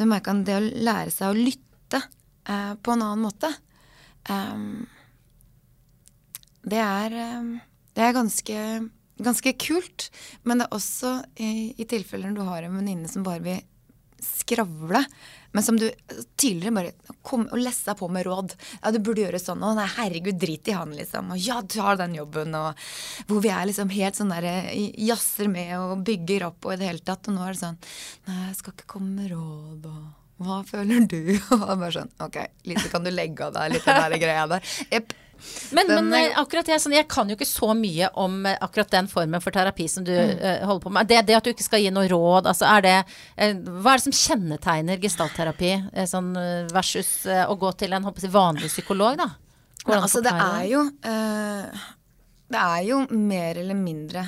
[0.00, 2.00] så merker han det å lære seg å lytte
[2.48, 3.50] eh, på en annen måte
[4.30, 4.86] um,
[6.64, 7.50] Det er, um,
[7.96, 8.62] det er ganske,
[9.20, 10.08] ganske kult.
[10.44, 13.60] Men det er også i, i tilfeller når du har en venninne som bare vil
[14.24, 15.02] skravle,
[15.52, 15.88] men som du
[16.38, 18.54] tidligere bare kom og lessa på med råd.
[18.82, 19.64] Ja, du burde gjøre sånn.
[19.66, 21.32] og nei, herregud, drit i han, liksom.
[21.34, 22.54] Og ja, du har den jobben.
[22.54, 22.86] Og
[23.26, 24.70] hvor vi er liksom helt sånn der eh,
[25.10, 27.26] jazzer med og bygger opp og i det hele tatt.
[27.26, 27.80] Og nå er det sånn
[28.28, 30.08] Nei, jeg skal ikke komme med råd, og
[30.40, 31.34] hva føler du?
[31.58, 34.70] Og bare sånn Ok, litt kan du legge av deg litt den der greia der.
[34.88, 35.12] Jepp.
[35.72, 38.56] Men, Den men eh, akkurat jeg, sånn, jeg kan jo ikke så mye om eh,
[38.60, 40.38] akkurat den formen for terapi som du Mm.
[40.42, 41.06] uh, holder på med.
[41.08, 44.00] Det, det at du ikke skal gi noe råd, altså er det uh, Hva er
[44.00, 46.32] det som kjennetegner gestaltterapi uh, sånn,
[46.74, 49.30] versus å gå til en håper vanlig psykolog, da?
[49.84, 50.82] Går Men an å altså, det er jo
[52.50, 54.26] Det er jo mer eller mindre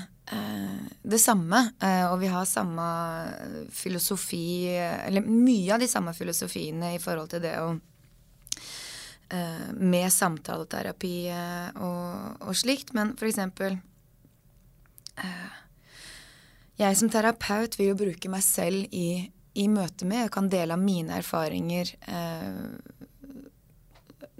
[1.03, 1.59] det samme.
[2.09, 2.85] og vi har samme
[3.75, 7.75] filosofi Eller mye av de samme filosofiene i forhold til det å
[9.79, 12.92] Med samtaleterapi eh, og, og slikt.
[12.97, 13.79] Men for eksempel
[15.16, 15.61] eh,
[16.81, 20.77] Jeg som terapeut vil jo bruke meg selv i, i møte med Jeg kan dele
[20.77, 21.95] av mine erfaringer.
[22.09, 23.03] Eh,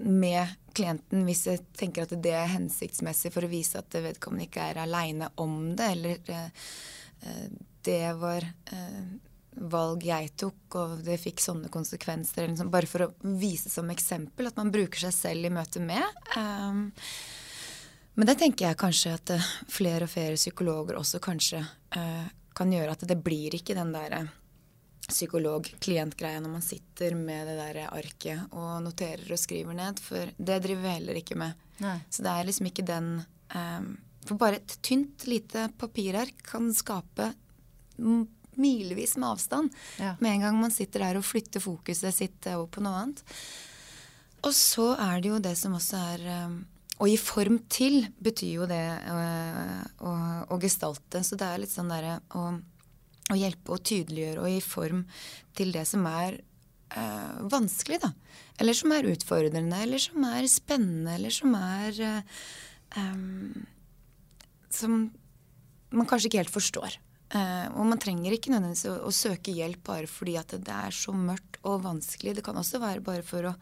[0.03, 4.65] med klienten hvis jeg tenker at det er hensiktsmessig for å vise at vedkommende ikke
[4.71, 6.65] er aleine om det, eller eh,
[7.27, 7.45] eh,
[7.85, 9.03] det var eh,
[9.55, 12.47] valg jeg tok, og det fikk sånne konsekvenser.
[12.49, 16.21] Liksom, bare for å vise som eksempel at man bruker seg selv i møte med.
[16.37, 16.85] Um,
[18.13, 22.73] men det tenker jeg kanskje at uh, flere og flere psykologer også kanskje uh, kan
[22.73, 24.25] gjøre at det blir ikke den derre
[25.03, 30.61] psykolog-klient-greia når man sitter med det der arket og noterer og skriver ned, for det
[30.63, 31.59] driver vi heller ikke med.
[31.83, 31.97] Nei.
[32.09, 33.15] Så det er liksom ikke den
[33.55, 37.33] um, For bare et tynt, lite papirark kan skape
[38.61, 40.15] milevis med avstand Ja.
[40.19, 43.23] med en gang man sitter der og flytter fokuset sitt over på noe annet.
[44.43, 46.65] Og så er det jo det som også er um,
[47.01, 49.15] Å gi form til betyr jo det å,
[50.05, 50.11] å,
[50.53, 51.23] å gestalte.
[51.25, 52.43] Så det er litt sånn derre å,
[53.33, 55.01] å hjelpe og tydeliggjøre og gi form
[55.57, 56.37] til det som er
[56.93, 58.11] øh, vanskelig, da.
[58.61, 61.99] Eller som er utfordrende, eller som er spennende, eller som er
[63.01, 63.57] øh,
[64.69, 65.11] Som
[65.93, 66.95] man kanskje ikke helt forstår.
[67.33, 70.93] Eh, og man trenger ikke nødvendigvis å, å søke hjelp bare fordi at det, er
[70.93, 72.35] så mørkt og vanskelig.
[72.37, 73.53] Det kan også være bare for å,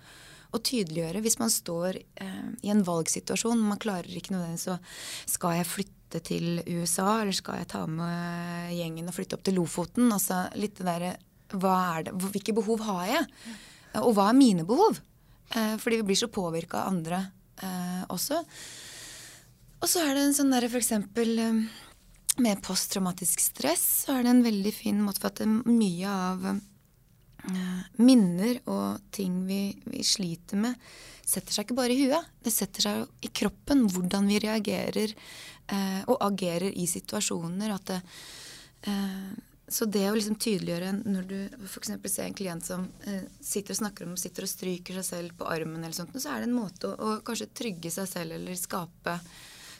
[0.52, 1.24] å tydeliggjøre.
[1.24, 4.80] Hvis man står eh, i en valgsituasjon, man klarer ikke nødvendigvis å
[5.32, 9.56] Skal jeg flytte til USA, eller skal jeg ta med gjengen og flytte opp til
[9.62, 10.12] Lofoten?
[10.12, 11.16] Altså litt det derre
[11.52, 13.24] er Hvilke behov har jeg?
[14.00, 15.00] Og hva er mine behov?
[15.56, 17.26] Eh, fordi vi blir så påvirka av andre
[17.60, 18.40] eh, også.
[19.82, 21.64] Og så er det en sånn derre for eksempel eh,
[22.38, 27.82] med posttraumatisk stress, så er det en veldig fin måte for at mye av eh,
[28.00, 30.80] minner og ting vi, vi sliter med,
[31.28, 32.32] setter seg ikke bare i huet.
[32.44, 33.86] Det setter seg i kroppen.
[33.91, 37.76] Hvordan vi reagerer eh, og agerer i situasjoner.
[37.88, 38.00] Det,
[38.89, 39.32] eh,
[39.72, 41.94] så det å liksom tydeliggjøre når du f.eks.
[42.12, 45.48] ser en klient som eh, sitter og snakker om sitter og stryker seg selv på
[45.48, 48.60] armen, eller sånt, så er det en måte å, å kanskje trygge seg selv eller
[48.60, 49.20] skape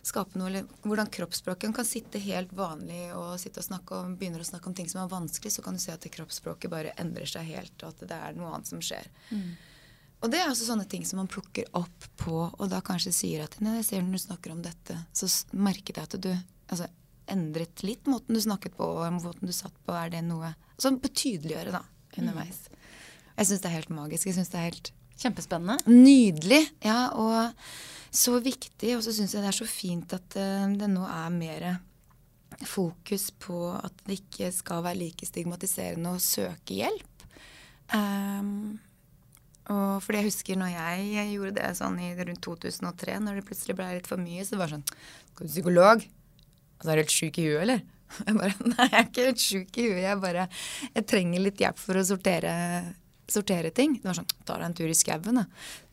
[0.06, 4.42] skape noe, eller hvordan kroppsspråket kan sitte helt vanlig og sitte og snakke om, begynner
[4.42, 6.96] å snakke om ting som er vanskelig, så kan du se at det kroppsspråket bare
[7.02, 9.10] endrer seg helt, og at det er noe annet som skjer.
[10.22, 13.46] Og det er også sånne ting som man plukker opp på, og da kanskje sier
[13.46, 16.90] at Nei, jeg ser når du snakker om dette, så merket jeg at du altså,
[17.32, 19.96] endret litt måten du snakket på, og måten du satt på.
[19.98, 21.84] Er det noe Sånn betydeliggjøre, da,
[22.18, 22.64] underveis.
[23.36, 24.26] Jeg syns det er helt magisk.
[24.26, 24.90] Jeg syns det er helt
[25.22, 25.78] Kjempespennende.
[25.86, 26.64] Nydelig.
[26.82, 27.52] Ja, og
[28.12, 28.96] så viktig.
[28.98, 31.68] Og så syns jeg det er så fint at eh, det nå er mer
[32.68, 37.26] fokus på at det ikke skal være like stigmatiserende å søke hjelp.
[37.96, 38.80] Um,
[39.72, 43.78] og fordi jeg husker når jeg, gjorde det sånn i rundt 2003, når det plutselig
[43.78, 44.86] ble litt for mye, så var det sånn
[45.32, 46.06] Skal du psykolog?
[46.78, 47.84] Altså, er du helt sjuk i huet, eller?
[48.28, 50.02] Jeg bare Nei, jeg er ikke helt sjuk i huet.
[50.04, 50.48] Jeg bare
[50.98, 52.52] Jeg trenger litt hjelp for å sortere
[53.32, 53.98] sortere ting.
[54.00, 55.46] Det var sånn, ta deg en tur i skauen, da.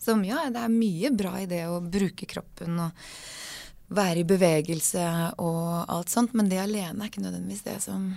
[0.03, 3.05] Så ja, det er mye bra i det å bruke kroppen og
[3.95, 5.05] være i bevegelse
[5.41, 8.11] og alt sånt, men det alene er ikke nødvendigvis det som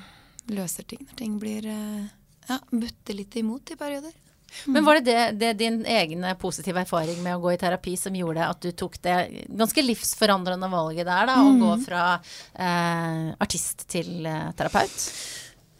[0.51, 2.09] løser ting når ting blir eh,
[2.49, 4.11] ja, butter litt imot i perioder.
[4.65, 8.15] Men var det, det, det din egen positive erfaring med å gå i terapi som
[8.15, 9.15] gjorde at du tok det
[9.47, 15.07] ganske livsforandrende valget der, da, å gå fra eh, artist til eh, terapeut?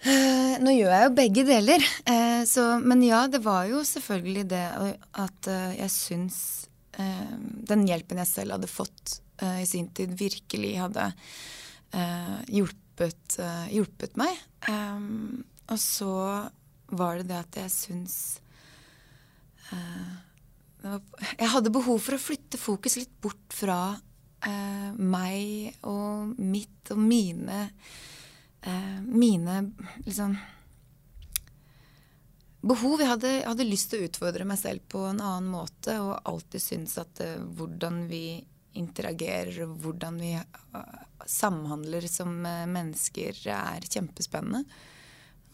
[0.02, 1.84] Eh, nå gjør jeg jo begge deler.
[2.10, 4.66] Eh, så, men ja, det var jo selvfølgelig det
[5.22, 6.42] at eh, jeg syns
[7.02, 11.06] den hjelpen jeg selv hadde fått i sin tid, virkelig hadde
[12.52, 13.38] hjulpet,
[13.72, 14.36] hjulpet meg.
[15.72, 16.12] Og så
[16.92, 18.18] var det det at jeg syns
[20.84, 23.96] Jeg hadde behov for å flytte fokus litt bort fra
[25.00, 27.64] meg og mitt og mine
[29.02, 29.56] mine
[30.06, 30.36] liksom
[32.62, 33.02] behov.
[33.02, 36.64] Jeg hadde, hadde lyst til å utfordre meg selv på en annen måte og alltid
[36.64, 38.42] syntes at eh, hvordan vi
[38.78, 44.62] interagerer og hvordan vi uh, samhandler som uh, mennesker er kjempespennende.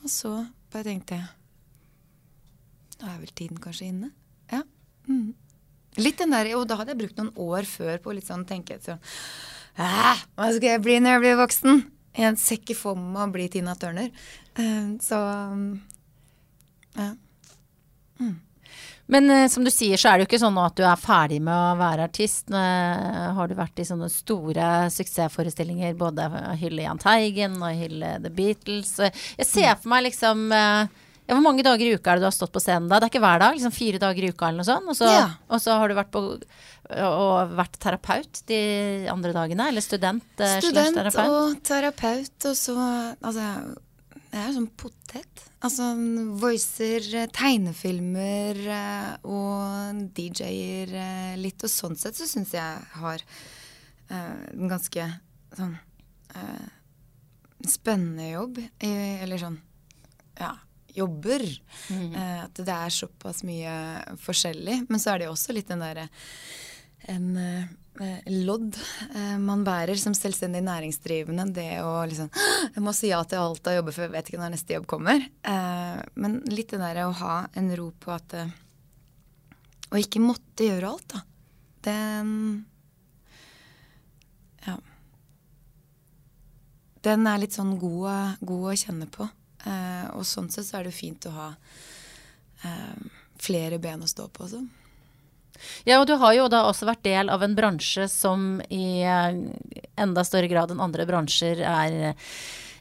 [0.04, 0.34] Og så
[0.70, 1.34] bare tenkte jeg
[2.98, 4.12] Nå er vel tiden kanskje inne?
[4.50, 4.62] Ja.
[5.10, 5.34] Mm.
[5.98, 8.78] Litt den der, Og da hadde jeg brukt noen år før på å sånn tenke
[8.82, 9.02] sånn
[9.78, 11.84] Hva skal jeg bli når jeg blir voksen?
[12.18, 14.10] Jeg ser ikke for meg å bli Tina Turner.
[14.58, 15.22] Eh, så
[16.98, 17.14] ja.
[18.18, 18.36] Mm.
[19.08, 21.40] Men eh, som du sier, så er det jo ikke sånn at du er ferdig
[21.46, 22.50] med å være artist.
[22.52, 26.28] Eh, har du vært i sånne store suksessforestillinger, både
[26.60, 28.98] hylle Jahn Teigen og hylle The Beatles.
[29.00, 30.50] Jeg ser for meg liksom
[31.28, 33.00] ja, Hvor mange dager i uka er det du har stått på scenen da?
[33.00, 33.56] Det er ikke hver dag?
[33.58, 34.88] liksom Fire dager i uka eller noe sånt?
[34.88, 35.26] Og så, Ja.
[35.50, 36.22] og så har du vært på
[36.88, 39.68] og vært terapeut de andre dagene?
[39.68, 40.24] Eller student?
[40.40, 41.28] eh, Student terapeut?
[41.28, 42.78] og terapeut, og så
[43.22, 43.76] Altså,
[44.32, 45.44] jeg er sånn potet.
[45.63, 45.90] Altså
[46.40, 51.63] voicer eh, tegnefilmer eh, og DJ-er litt.
[51.63, 53.24] Og sånn sett så syns jeg har
[54.10, 55.04] en ganske
[55.58, 55.74] sånn
[56.36, 56.68] uh,
[57.68, 58.62] spennende jobb.
[58.80, 59.58] Eller sånn
[60.40, 60.54] ja,
[60.98, 61.44] jobber.
[61.94, 63.74] Eh, at det er såpass mye
[64.24, 64.84] forskjellig.
[64.90, 66.10] Men så er det jo også litt den derre
[67.08, 67.68] en eh,
[68.26, 68.78] lodd
[69.16, 71.48] eh, man bærer som selvstendig næringsdrivende.
[71.56, 72.30] Det å liksom
[72.76, 74.88] Jeg må si ja til alt av jobber, for jeg vet ikke når neste jobb
[74.90, 75.24] kommer.
[75.24, 78.56] Eh, men litt det derre å ha en ro på at eh,
[79.88, 81.24] Å ikke måtte gjøre alt, da.
[81.88, 82.32] Den
[84.68, 84.76] Ja.
[87.08, 89.30] Den er litt sånn god, god å kjenne på.
[89.68, 91.48] Eh, og sånn sett så er det fint å ha
[92.64, 93.08] eh,
[93.42, 94.64] flere ben å stå på også.
[95.90, 99.42] Ja, og du har jo da også vært del av en bransje som i eh,
[99.98, 101.98] enda større grad enn andre bransjer er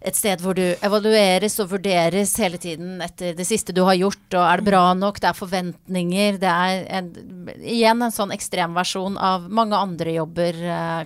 [0.06, 4.26] et sted hvor du evalueres og vurderes hele tiden etter det siste du har gjort,
[4.36, 7.08] og er det bra nok, det er forventninger, det er en,
[7.56, 10.60] igjen en sånn ekstremversjon av mange andre jobber,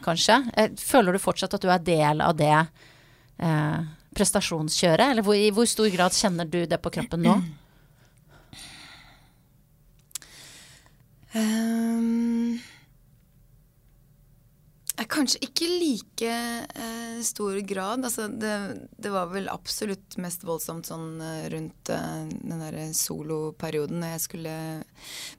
[0.05, 0.43] kanskje.
[0.83, 3.79] Føler du fortsatt at du er del av det eh,
[4.17, 7.37] prestasjonskjøret, eller hvor, i hvor stor grad kjenner du det på kroppen nå?
[11.31, 12.59] Um,
[15.11, 18.05] kanskje ikke like uh, stor grad.
[18.05, 18.55] Altså, det,
[18.99, 24.25] det var vel absolutt mest voldsomt sånn eh, rundt uh, den derre soloperioden når jeg
[24.27, 24.57] skulle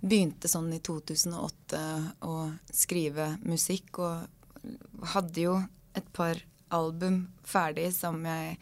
[0.02, 1.82] Begynte sånn i 2008
[2.28, 2.36] å
[2.74, 5.58] skrive musikk, og hadde jo
[5.98, 6.40] et par
[6.74, 8.58] album ferdig som jeg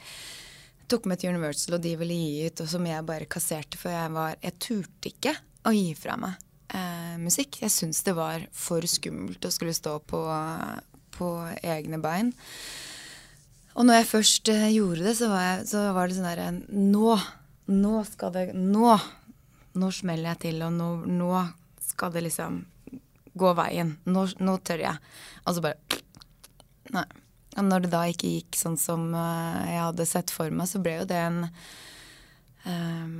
[0.90, 3.94] tok med til Universal, og de ville gi ut, og som jeg bare kasserte, for
[3.94, 5.36] jeg var Jeg turte ikke
[5.68, 6.38] å gi fra meg
[6.74, 7.62] eh, musikk.
[7.64, 10.22] Jeg syns det var for skummelt å skulle stå på,
[11.16, 11.30] på
[11.62, 12.34] egne bein.
[13.78, 16.50] Og når jeg først eh, gjorde det, så var, jeg, så var det sånn derre
[16.68, 17.16] Nå!
[17.70, 18.98] Nå skal det Nå!
[19.80, 21.46] Nå smeller jeg til, og nå, nå
[21.86, 22.64] skal det liksom
[23.40, 23.94] gå veien.
[24.10, 25.10] Nå, nå tør jeg.
[25.46, 26.00] Og så bare
[26.90, 27.06] Nei.
[27.60, 30.82] Og når det da ikke gikk sånn som eh, jeg hadde sett for meg, så
[30.84, 31.42] ble jo det en
[32.66, 33.18] um,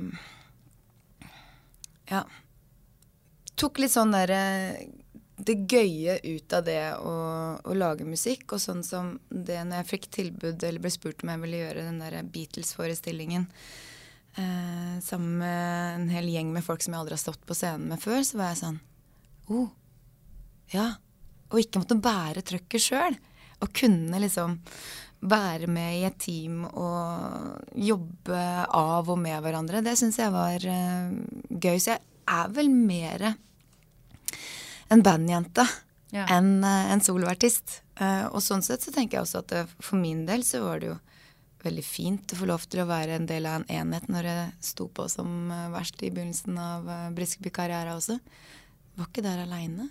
[2.10, 2.24] Ja.
[3.60, 4.40] Tok litt sånn derre
[5.40, 7.12] det gøye ut av det å,
[7.60, 8.46] å lage musikk.
[8.54, 11.86] Og sånn som det når jeg fikk tilbud eller ble spurt om jeg ville gjøre
[11.86, 13.46] den der Beatles-forestillingen
[14.36, 17.88] eh, sammen med en hel gjeng med folk som jeg aldri har stått på scenen
[17.92, 18.80] med før, så var jeg sånn
[19.50, 19.70] oh,
[20.74, 20.92] ja.
[21.50, 23.16] Og ikke måtte bære trøkket sjøl.
[23.60, 24.58] Og kunne liksom
[25.20, 28.40] være med i et team og jobbe
[28.76, 29.82] av og med hverandre.
[29.84, 31.12] Det syns jeg var uh,
[31.50, 31.76] gøy.
[31.76, 33.30] Så jeg er vel mer
[34.90, 35.66] en bandjente
[36.10, 36.24] Ja.
[36.34, 37.82] enn uh, en soloartist.
[38.00, 40.88] Uh, og sånn sett så tenker jeg også at for min del så var det
[40.94, 40.96] jo
[41.60, 44.46] veldig fint å få lov til å være en del av en enhet når jeg
[44.64, 48.16] sto på som verst i begynnelsen av Briskeby-karriera også.
[48.96, 49.90] Var ikke der aleine.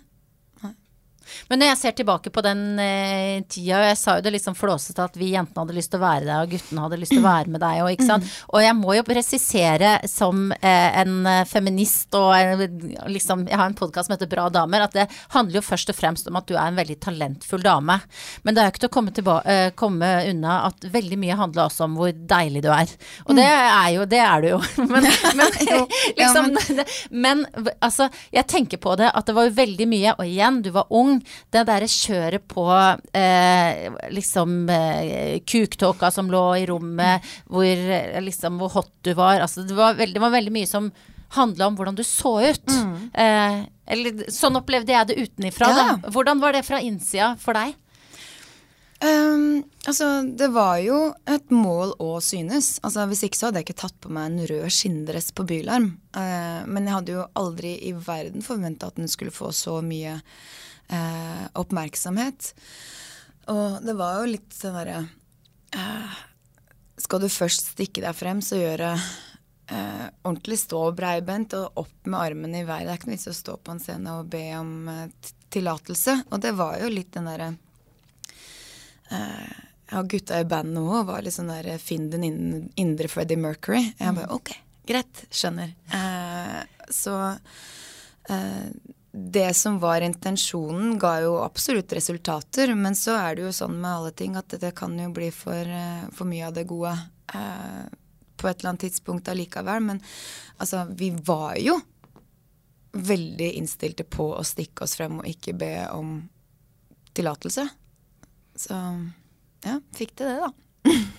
[1.50, 4.56] Men når jeg ser tilbake på den eh, tida, og jeg sa jo det liksom
[4.58, 7.22] flåsete at vi jentene hadde lyst til å være der, og guttene hadde lyst til
[7.22, 8.30] å være med deg, og ikke sant.
[8.54, 12.66] Og jeg må jo presisere som eh, en eh, feminist og eh,
[13.10, 15.96] liksom Jeg har en podkast som heter Bra damer, at det handler jo først og
[15.98, 17.98] fremst om at du er en veldig talentfull dame.
[18.44, 21.38] Men det er jo ikke til å komme, tilba- eh, komme unna at veldig mye
[21.40, 22.90] handler også om hvor deilig du er.
[23.26, 24.60] Og det er jo Det er du jo.
[24.90, 25.52] Men, men
[26.16, 26.56] liksom
[27.24, 27.44] men
[27.80, 30.88] altså, jeg tenker på det at det var jo veldig mye, og igjen, du var
[30.90, 31.19] ung.
[31.50, 32.66] Det derre kjøret på
[33.16, 39.40] eh, liksom eh, kuktåka som lå i rommet, hvor eh, liksom hvor hot du var.
[39.40, 40.90] Altså, det var veldig, det var veldig mye som
[41.34, 42.74] handla om hvordan du så ut.
[43.14, 45.70] Eh, eller sånn opplevde jeg det utenifra.
[45.70, 45.86] Ja.
[46.02, 46.10] Da.
[46.14, 47.74] Hvordan var det fra innsida for deg?
[49.00, 50.06] Um, altså,
[50.36, 52.74] det var jo et mål å synes.
[52.84, 55.94] Altså, Hvis ikke så hadde jeg ikke tatt på meg en rød skinndress på Bylarm.
[56.12, 60.18] Uh, men jeg hadde jo aldri i verden forventa at den skulle få så mye
[60.92, 62.52] eh, oppmerksomhet.
[63.50, 65.00] Og det var jo litt sånn derre
[65.74, 66.18] eh,
[67.00, 68.92] Skal du først stikke deg frem, så gjør det
[69.72, 72.86] eh, ordentlig stå breibent og opp med armene i været.
[72.86, 76.20] Det er ikke noe vits å stå på en scene og be om eh, tillatelse.
[76.30, 77.52] Og det var jo litt den derre
[79.10, 79.56] Eh,
[79.90, 82.24] ja, gutta i bandet òg var litt sånn der Finn den
[82.78, 83.82] indre Freddie Mercury.
[83.98, 84.52] Jeg bare OK,
[84.86, 85.72] greit, skjønner.
[85.96, 86.60] Eh,
[86.94, 87.16] så
[88.30, 88.68] eh,
[89.12, 92.74] det som var intensjonen, ga jo absolutt resultater.
[92.74, 95.58] Men så er det jo sånn med alle ting at det kan jo bli for,
[95.66, 96.92] eh, for mye av det gode
[97.34, 97.86] eh,
[98.36, 99.82] på et eller annet tidspunkt allikevel.
[99.82, 100.02] Men
[100.58, 101.78] altså, vi var jo
[102.92, 106.16] veldig innstilte på å stikke oss frem og ikke be om
[107.14, 107.66] tillatelse.
[108.58, 108.78] Så
[109.66, 110.69] ja, fikk til det, da.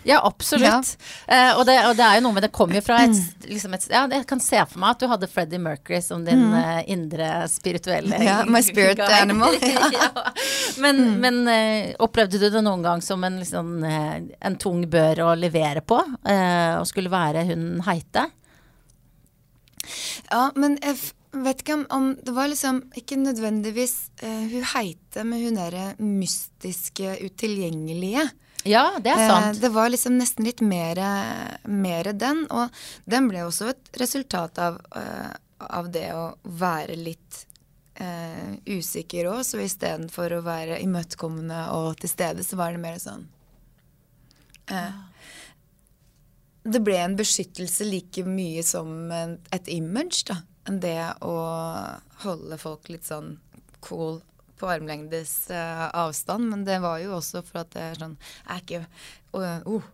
[0.04, 0.98] Ja, absolutt.
[1.28, 3.76] Eh, og, det, og det er jo noe med Det kommer jo fra et, liksom
[3.78, 6.82] et Ja, jeg kan se for meg at du hadde Freddie Mercury som din eh,
[6.92, 9.14] indre spirituelle Ja, my spirit guy.
[9.20, 9.92] animal, ja.
[10.00, 10.10] ja.
[10.82, 15.32] Men, men uh, opplevde du det noen gang som en, liksom, en tung bør å
[15.38, 16.00] levere på?
[16.02, 18.26] Å skulle være hun heite?
[20.32, 20.98] Ja, men jeg,
[21.46, 27.18] vet ikke om, om Det var liksom ikke nødvendigvis hun heite, men hun derre mystiske,
[27.28, 28.30] utilgjengelige.
[28.68, 29.56] Ja, det er sant.
[29.56, 31.00] Eh, det var liksom nesten litt mer,
[31.66, 32.70] mer den, og
[33.10, 35.32] den ble også et resultat av, uh,
[35.66, 37.42] av det å være litt
[38.02, 39.42] uh, usikker òg.
[39.48, 43.26] Så istedenfor å være imøtekommende og til stede, så var det mer sånn
[44.70, 45.02] uh,
[46.62, 51.36] Det ble en beskyttelse like mye som et image, da enn det å
[52.24, 53.36] holde folk litt sånn
[53.86, 54.20] cool
[54.62, 56.48] på armlengdes uh, avstand.
[56.54, 58.82] Men det var jo også for at det er sånn Jeg er ikke
[59.36, 59.92] uh, uh,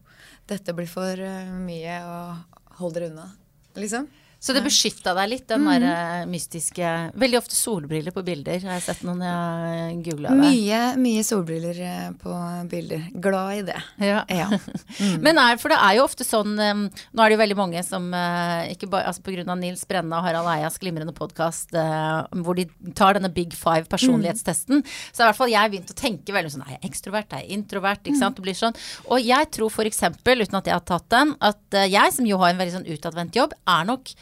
[0.47, 3.31] Dette blir for uh, mye, og hold dere unna,
[3.79, 4.07] liksom.
[4.39, 5.69] Så det beskytta deg litt, den mm.
[5.81, 8.59] der mystiske Veldig ofte solbriller på bilder.
[8.61, 10.37] Jeg Har sett noen jeg googla det.
[10.43, 12.35] Mye, mye solbriller eh, på
[12.69, 13.07] bilder.
[13.17, 13.81] Glad i det.
[14.05, 14.23] Ja.
[14.29, 14.49] ja.
[14.97, 15.19] Mm.
[15.21, 18.07] Men er, for det er jo ofte sånn Nå er det jo veldig mange som
[18.15, 19.53] uh, ikke bare altså Pga.
[19.59, 22.65] Nils Brenna og Harald Eias glimrende podkast hvor de
[22.97, 24.95] tar denne big five personlighetstesten, mm.
[25.11, 27.35] så i hvert fall jeg begynt å tenke veldig sånn Er jeg ekstrovert?
[27.35, 28.01] Er jeg introvert?
[28.07, 28.39] Ikke sant?
[28.39, 28.77] Det blir sånn.
[29.11, 32.53] Og jeg tror f.eks., uten at jeg har tatt den, at jeg som jo har
[32.53, 34.15] en veldig sånn utadvendt jobb, er nok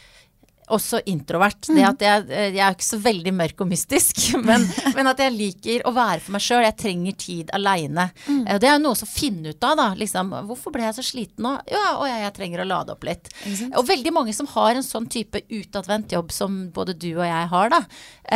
[0.73, 1.67] også introvert.
[1.69, 1.75] Mm.
[1.75, 4.65] Det at jeg, eh, jeg, er ikke så veldig mørk og mystisk, men,
[4.97, 6.65] men at jeg liker å være for meg sjøl.
[6.65, 8.07] Jeg trenger tid aleine.
[8.25, 8.41] Mm.
[8.45, 9.89] Eh, det er jo noe å finne ut av, da.
[9.99, 11.55] Liksom, hvorfor ble jeg så sliten nå?
[11.71, 13.29] Ja, og jeg, jeg trenger å lade opp litt.
[13.75, 17.53] Og veldig mange som har en sånn type utadvendt jobb som både du og jeg
[17.53, 17.83] har, da.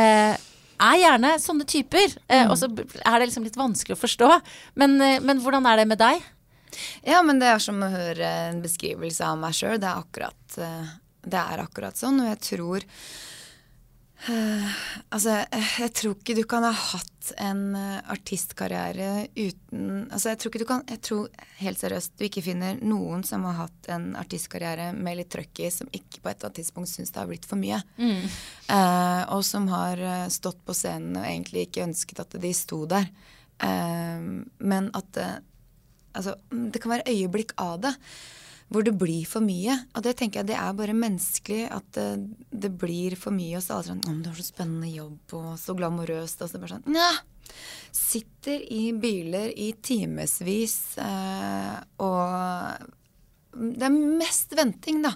[0.01, 0.47] Eh,
[0.79, 2.13] er gjerne sånne typer.
[2.29, 2.53] Eh, mm.
[2.53, 4.33] og så er det liksom litt vanskelig å forstå.
[4.79, 6.21] Men, men hvordan er det med deg?
[7.01, 9.79] Ja, men det er som å høre en beskrivelse av meg sjøl.
[9.81, 10.97] Det er akkurat uh
[11.31, 12.85] det er akkurat sånn, og jeg tror
[14.29, 14.79] uh,
[15.15, 15.39] Altså,
[15.79, 20.61] jeg tror ikke du kan ha hatt en uh, artistkarriere uten Altså, jeg tror ikke
[20.63, 24.91] du kan Jeg tror helt seriøst du ikke finner noen som har hatt en artistkarriere
[24.97, 27.47] med litt trøkk i, som ikke på et eller annet tidspunkt syns det har blitt
[27.49, 27.81] for mye.
[27.99, 28.25] Mm.
[28.69, 30.01] Uh, og som har
[30.33, 33.11] stått på scenen og egentlig ikke ønsket at de sto der.
[33.59, 35.17] men at
[36.17, 37.91] Altså, det kan være øyeblikk av det
[38.69, 39.75] hvor det blir for mye.
[39.97, 42.07] Og det tenker jeg det er bare menneskelig at det,
[42.53, 43.57] det blir for mye.
[43.57, 46.51] Og så er det sånn 'Å, du har så spennende jobb, og så glamorøst.' Og
[46.51, 47.11] så bare sånn Nja.
[47.91, 52.93] Sitter i biler i timevis, eh, og
[53.57, 55.15] det er mest venting, da.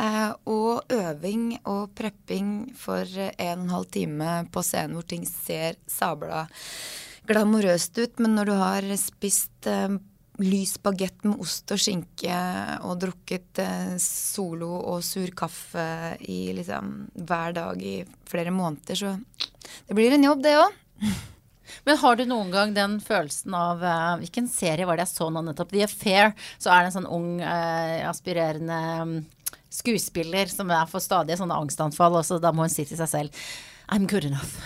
[0.00, 5.26] Eh, og øving og prepping for en og en halv time på scenen hvor ting
[5.28, 6.48] ser sabla
[7.30, 8.18] glamorøst ut.
[8.18, 9.98] Men når du har spist eh,
[10.44, 12.36] lys bagett med ost og skinke
[12.86, 16.92] og drukket eh, Solo og sur kaffe i liksom
[17.26, 17.98] hver dag i
[18.30, 19.16] flere måneder, så
[19.86, 20.78] det blir en jobb, det òg.
[21.86, 25.28] Men har du noen gang den følelsen av uh, Hvilken serie var det jeg så
[25.30, 25.70] nå nettopp?
[25.70, 26.32] The Affair.
[26.58, 29.14] Så er det en sånn ung, uh, aspirerende um,
[29.70, 33.12] skuespiller som er for stadig sånne angstanfall, og så da må hun si til seg
[33.12, 33.46] selv
[33.90, 34.58] I'm good enough.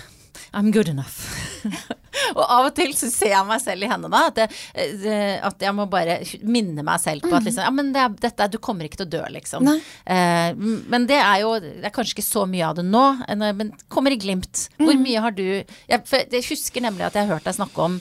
[0.52, 1.20] I'm good enough.
[2.34, 4.22] og av og til så ser jeg meg selv i hendene.
[4.30, 7.48] At, jeg, eh, at jeg må bare minne meg selv på at mhm.
[7.50, 9.70] liksom, ja, men det er, dette, du kommer ikke til å dø, liksom.
[9.70, 10.50] Eh,
[10.90, 13.04] men det er jo Det er kanskje ikke så mye av det nå,
[13.44, 14.68] men kommer i glimt.
[14.80, 15.06] Hvor mhm.
[15.06, 17.98] mye har du jeg, jeg husker nemlig at jeg har hørt deg snakke om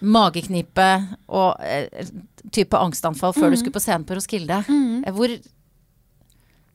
[0.00, 0.88] mageknipe
[1.28, 2.08] og eh,
[2.54, 3.50] type angstanfall før mm.
[3.50, 3.60] du mhm.
[3.62, 4.62] skulle på scenen på Roskilde.
[4.68, 5.04] Mm.
[5.16, 5.34] Hvor,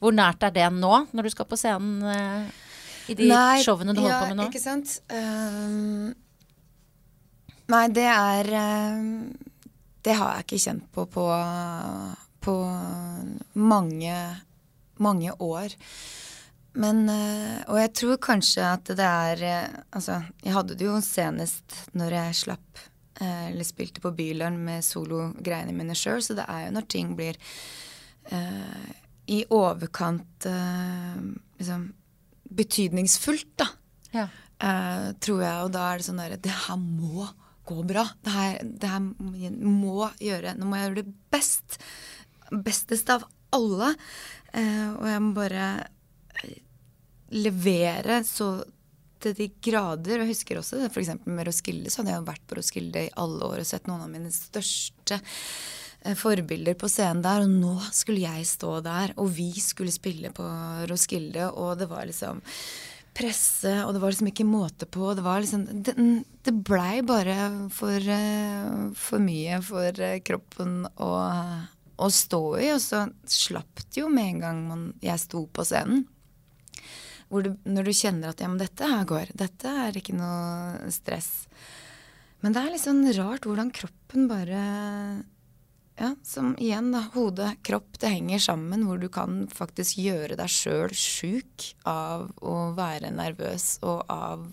[0.03, 1.97] hvor, nært er det nå, når du skal på scenen?
[2.05, 2.61] Eh,
[3.05, 4.45] i de nei, showene du holder ja, på med nå?
[4.49, 4.97] Ikke sant.
[5.13, 6.13] Um,
[7.71, 8.49] nei, det er
[8.95, 9.07] um,
[10.05, 11.25] Det har jeg ikke kjent på på,
[12.45, 12.55] på
[13.53, 14.17] mange,
[15.01, 15.77] mange år.
[16.75, 20.99] Men uh, Og jeg tror kanskje at det er uh, Altså, jeg hadde det jo
[21.03, 22.85] senest når jeg slapp
[23.15, 27.37] eller spilte på Bylarm med sologreiene mine sjøl, så det er jo når ting blir
[29.31, 31.85] i overkant liksom
[32.59, 33.69] betydningsfullt, da.
[34.11, 34.25] Ja.
[34.59, 35.63] Eh, tror jeg.
[35.65, 37.27] Og da er det sånn derre Det her må
[37.65, 38.05] gå bra.
[38.23, 41.79] Det her, det her må gjøre Nå må jeg gjøre det best.
[42.65, 43.93] Bestest av alle.
[44.53, 45.69] Eh, og jeg må bare
[46.43, 46.57] eh,
[47.35, 48.49] levere så
[49.23, 50.21] til de grader.
[50.21, 51.15] Jeg husker også det f.eks.
[51.25, 51.91] med Roskilde.
[51.91, 55.21] Så hadde jeg vært på Roskilde i alle år og sett noen av mine største
[56.13, 60.45] forbilder på scenen der, og nå skulle jeg stå der, og vi skulle spille på
[60.85, 62.43] Roskilde, og det var liksom
[63.15, 65.13] presse, og det var liksom ikke måte på.
[65.15, 65.95] Det var liksom Det,
[66.45, 71.11] det blei bare for, uh, for mye for uh, kroppen å,
[71.95, 75.65] å, stå i, og så slapp det jo med en gang man, jeg sto på
[75.67, 76.05] scenen.
[77.35, 81.47] Du, når du kjenner at ja, men dette her går, dette er ikke noe stress.
[82.43, 84.61] Men det er sånn rart hvordan kroppen bare
[85.97, 90.51] ja, som igjen, da, hode, kropp, det henger sammen, hvor du kan faktisk gjøre deg
[90.51, 94.43] sjøl sjuk av å være nervøs og av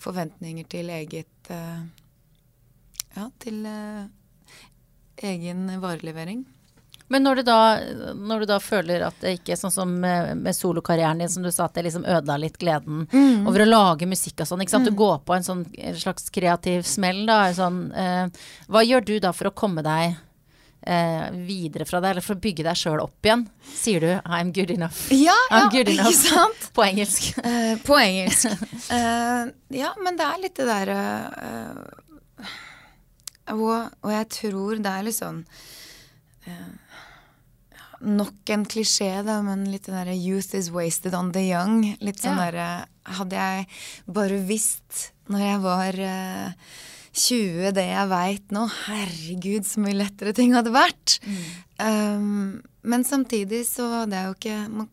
[0.00, 1.84] forventninger til eget eh,
[3.14, 4.08] Ja, til eh,
[5.22, 6.42] egen varelevering.
[7.12, 7.58] Men når du, da,
[8.16, 11.50] når du da føler at det ikke sånn som med, med solokarrieren din, som du
[11.52, 13.04] sa, at det liksom ødela litt gleden
[13.46, 14.88] over å lage musikk og sånn, ikke sant.
[14.88, 17.42] Du går på en sånn en slags kreativ smell, da.
[17.54, 20.16] Sånn, eh, hva gjør du da for å komme deg
[20.86, 23.46] eh, videre fra det, eller for å bygge deg sjøl opp igjen?
[23.74, 25.08] Sier du 'I'm good enough'?
[25.10, 26.12] Ja, ja good enough.
[26.12, 26.70] ikke sant?
[26.76, 27.32] På engelsk.
[27.38, 28.46] Uh, på engelsk.
[28.90, 31.00] Uh, ja, men det er litt det derre
[33.52, 35.42] og, og jeg tror det er litt sånn
[36.48, 36.72] eh,
[38.04, 41.94] Nok en klisjé, da, men litt den derre 'youth is wasted on the young'.
[42.04, 42.50] Litt sånn Ja.
[42.50, 42.68] derre
[43.04, 43.66] Hadde jeg
[44.08, 46.52] bare visst når jeg var eh,
[47.14, 51.18] 20 det jeg veit nå, herregud, så mye lettere ting hadde vært.
[51.78, 54.88] Um, men samtidig så hadde jeg jo ikke man,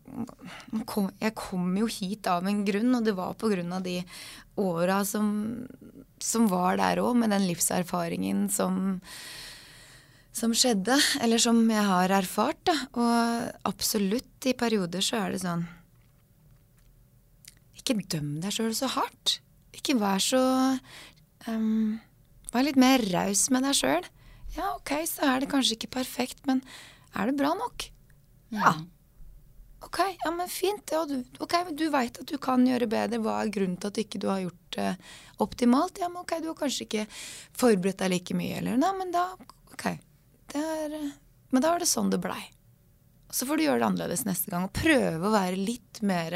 [0.72, 3.84] man kom, Jeg kom jo hit av en grunn, og det var på grunn av
[3.86, 4.00] de
[4.62, 5.28] åra som,
[6.22, 9.00] som var der òg, med den livserfaringen som
[10.32, 12.76] som skjedde, eller som jeg har erfart, da.
[12.96, 15.66] Og absolutt, i perioder så er det sånn
[17.78, 19.42] Ikke døm deg sjøl så hardt.
[19.76, 20.42] Ikke vær så
[21.48, 22.00] um,
[22.52, 24.08] Vær litt mer raus med deg sjøl.
[24.58, 26.60] Ja, ok, så er det kanskje ikke perfekt, men
[27.16, 27.88] er det bra nok?
[28.52, 28.74] Ja.
[29.82, 30.92] Ok, ja, men fint.
[30.92, 33.22] Ja, du, ok, du veit at du kan gjøre bedre.
[33.24, 34.90] Hva er grunnen til at ikke du har gjort det
[35.42, 36.00] optimalt?
[36.04, 37.08] Ja, men ok, du har kanskje ikke
[37.58, 39.26] forberedt deg like mye, eller Nei, men da
[39.72, 39.88] Ok.
[40.52, 41.12] Det er, eh,
[41.50, 42.42] men da var det sånn det blei.
[43.32, 44.68] Så får du gjøre det annerledes neste gang.
[44.68, 46.36] Og prøve å være litt mer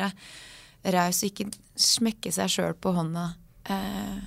[0.95, 3.25] raus og ikke smekke seg sjøl på hånda
[3.69, 4.23] eh,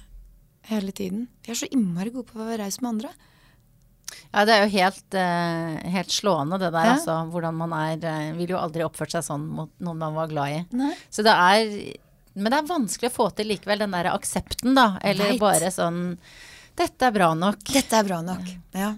[0.69, 1.27] hele tiden.
[1.45, 3.11] Vi er så innmari gode på å være raus med andre.
[4.33, 6.95] Ja, det er jo helt, uh, helt slående det der, Ja.
[6.97, 7.17] altså.
[7.33, 10.49] Hvordan man er uh, Ville jo aldri oppført seg sånn mot noen man var glad
[10.53, 10.61] i.
[10.77, 10.95] Nei.
[11.13, 11.97] Så det er
[12.39, 14.99] Men det er vanskelig å få til likevel den der aksepten, da.
[15.03, 15.41] Eller Vet.
[15.43, 16.19] bare sånn
[16.79, 17.59] Dette er bra nok.
[17.75, 18.47] Dette er bra nok.
[18.73, 18.93] Ja.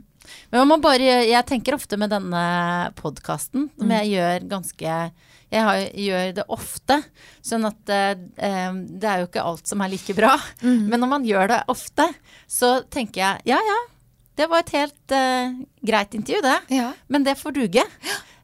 [0.53, 3.97] Men man må bare Jeg tenker ofte med denne podkasten, som Mm.
[3.99, 5.13] jeg gjør ganske
[5.51, 6.97] jeg har, gjør det ofte,
[7.43, 8.73] sånn at eh, eh,
[9.03, 10.37] det er jo ikke alt som er like bra.
[10.63, 10.85] Mm.
[10.93, 12.07] Men når man gjør det ofte,
[12.47, 13.79] så tenker jeg ja ja,
[14.39, 16.59] det var et helt eh, greit intervju, det.
[16.79, 16.93] Ja.
[17.13, 17.83] Men det får duge.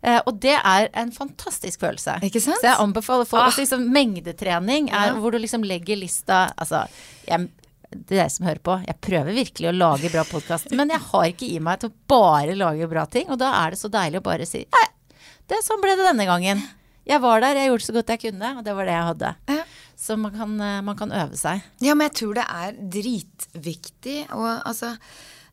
[0.06, 2.18] Eh, og det er en fantastisk følelse.
[2.26, 2.58] Ikke sant?
[2.60, 3.48] Så jeg anbefaler folk Ah.
[3.54, 5.14] at liksom, Mengdetrening er Ja.
[5.18, 6.82] hvor du liksom legger lista Altså,
[7.26, 7.48] jeg,
[7.90, 11.00] det er dere som hører på, jeg prøver virkelig å lage bra podkast, men jeg
[11.00, 13.30] har ikke i meg til å bare lage bra ting.
[13.30, 14.86] Og da er det så deilig å bare si Nei,
[15.48, 16.60] det sånn ble det denne gangen.
[17.06, 19.32] Jeg var der, jeg gjorde så godt jeg kunne, og det var det jeg hadde.
[19.52, 19.62] Ja.
[19.96, 21.62] Så man kan, eh, man kan øve seg.
[21.80, 24.90] Ja, men jeg tror det er dritviktig å altså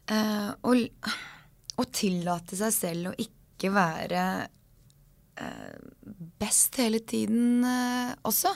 [0.10, 0.74] eh, å,
[1.80, 4.24] å tillate seg selv å ikke være
[5.40, 5.76] eh,
[6.42, 8.52] best hele tiden eh, også.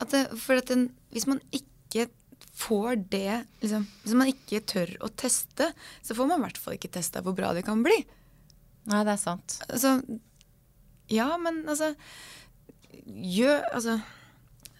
[0.00, 2.08] At det, for at den, hvis man ikke
[2.58, 5.68] får det liksom, Hvis man ikke tør å teste,
[6.02, 8.00] så får man i hvert fall ikke testa hvor bra det kan bli.
[8.88, 9.60] Nei, det er sant.
[9.68, 10.00] Altså
[11.12, 11.94] Ja, men altså
[13.08, 13.98] Gjør Altså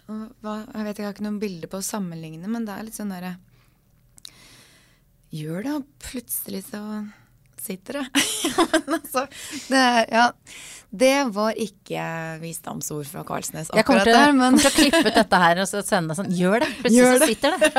[0.09, 2.97] hva, Jeg vet jeg har ikke noen bilder på å sammenligne, men det er litt
[2.97, 3.35] sånn derre
[5.29, 6.81] Gjør det, og plutselig så
[7.63, 8.07] sitter det.
[8.97, 9.27] altså
[9.69, 10.31] det, Ja.
[10.89, 12.01] Det var ikke
[12.41, 15.59] visdomsord fra Karlsnes, Jeg akkurat til, der, men kommer til å klippe ut dette her
[15.61, 16.69] og sende sånn Gjør det!
[16.79, 17.69] Plutselig Gjør så sitter det.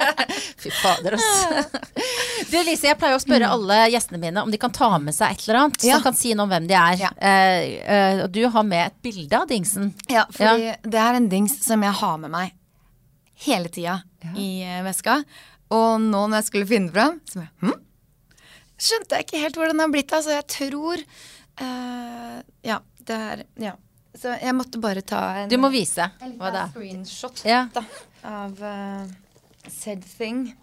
[0.64, 1.84] Fy fader, altså.
[2.50, 5.36] Du Lise, jeg pleier å spørre alle gjestene mine om de kan ta med seg
[5.36, 5.86] et eller annet Mm.
[5.92, 5.94] Ja.
[6.00, 6.98] som kan si noe om hvem de er.
[7.04, 7.12] Ja.
[7.22, 9.92] Eh, eh, og du har med et bilde av dingsen.
[10.10, 12.50] Ja, fordi det er en dings som jeg har med meg
[13.46, 14.00] hele tida
[14.34, 15.20] i eh, veska.
[15.70, 17.78] Og nå når jeg skulle finne fram, så jeg, hm?
[18.78, 20.22] Skjønte jeg ikke helt hvordan den har blitt av.
[20.26, 21.02] Så jeg tror
[21.62, 23.74] uh, Ja, det er Ja.
[24.16, 26.70] Så jeg måtte bare ta en, Du må vise en hva det er.
[26.72, 27.66] screenshot Ja.
[27.74, 27.82] da,
[28.24, 29.04] av uh,
[29.68, 30.54] said thing.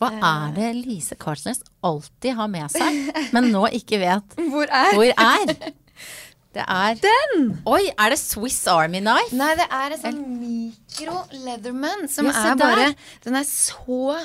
[0.00, 4.94] Hva er det Lise Karlsnes alltid har med seg, men nå ikke vet Hvor er
[4.96, 5.52] hvor er?
[6.56, 7.50] Det er Den!
[7.68, 9.34] Oi, er det Swiss Army Knife?
[9.38, 12.86] Nei, det er en sånn mikro Leatherman som Ja, er bare
[13.26, 14.16] Den er så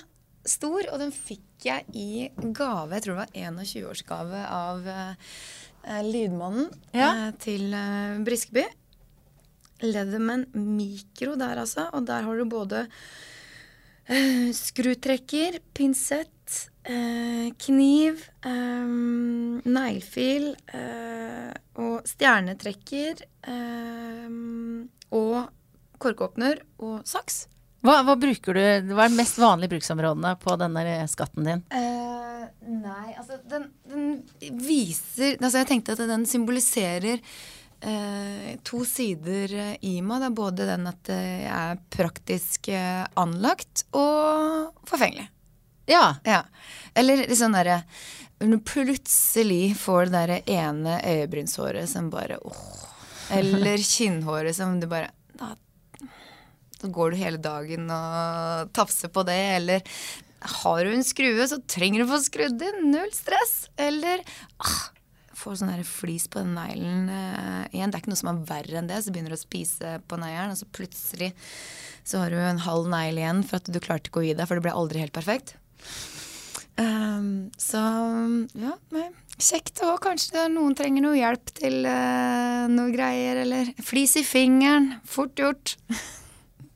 [0.45, 2.93] stor, og den fikk jeg i gave.
[2.95, 7.09] Jeg tror det var 21-årsgave av eh, Lydmannen Ja.
[7.28, 8.63] eh, til eh, Briskeby.
[9.84, 11.89] Leatherman mikro der, altså.
[11.93, 12.86] Og der har du både
[14.07, 18.88] eh, skrutrekker, pinsett, eh, kniv, eh,
[19.66, 20.53] neglefil
[21.76, 23.26] og stjernetrekker.
[25.16, 25.36] Og
[26.01, 27.45] korkåpner og saks.
[27.86, 31.61] Hva, hva bruker du Hva er de mest vanlige bruksområdene på denne skatten din?
[31.69, 32.25] Uh,
[32.65, 37.21] Nei, altså den, den viser Altså jeg tenkte at den symboliserer
[37.86, 40.21] eh, to sider eh, i meg.
[40.23, 45.27] Det er både den at jeg er praktisk eh, anlagt og forfengelig.
[45.89, 46.15] Ja.
[46.25, 46.41] Ja.
[46.97, 47.81] Eller liksom sånn derre
[48.39, 52.63] Når du plutselig får det derre ene øyebrynshåret som bare åh.
[53.38, 55.53] Eller kinnhåret som du bare da,
[56.86, 59.97] Så går du hele dagen og tafser på det, eller
[60.61, 62.91] har du en skrue, så trenger du å få skrudd inn.
[62.93, 63.55] Null stress.
[63.81, 64.21] Eller
[64.61, 64.91] ah,
[65.36, 67.91] får sånn flis på den neglen eh, igjen.
[67.91, 69.01] Det er ikke noe som er verre enn det.
[69.03, 71.31] Så begynner du å spise på neglen, og så plutselig
[72.05, 74.45] så har du en halv negl igjen for at du klarte ikke å gi deg,
[74.45, 75.55] for det ble aldri helt perfekt.
[76.75, 77.79] Um, så
[78.59, 79.07] ja, nei.
[79.39, 79.79] kjekt.
[79.88, 84.93] Og kanskje noen trenger noe hjelp til uh, noe greier, eller flis i fingeren.
[85.09, 85.77] Fort gjort.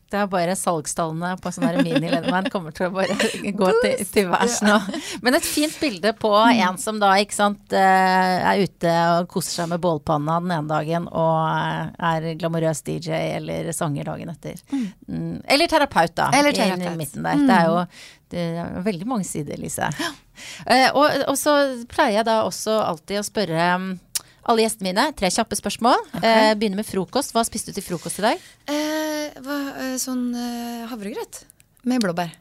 [0.10, 3.14] Det er bare salgstallene på sånn her mini-Leatherman kommer til å bare
[3.62, 4.78] gå til, til værs nå.
[5.26, 9.62] Men et fint bilde på en som da ikke sant, eh, er ute og koser
[9.62, 14.58] seg med bålpanna den ene dagen og eh, er glamorøs DJ eller sanger dagen etter.
[14.74, 15.44] Mm.
[15.46, 16.32] Eller terapeut, da.
[16.34, 16.90] Eller terapeut.
[16.90, 17.46] I midten der.
[17.46, 17.84] Det er jo
[18.30, 19.88] det er veldig mange sider, Lise.
[20.70, 21.56] Eh, og, og så
[21.90, 23.90] pleier jeg da også alltid å spørre mm,
[24.50, 26.06] alle gjestene mine tre kjappe spørsmål.
[26.20, 27.34] Eh, begynner med frokost.
[27.36, 28.46] Hva spiste du til frokost i dag?
[28.72, 31.44] Eh, hva, eh, sånn eh, havregrøt
[31.90, 32.34] med blåbær.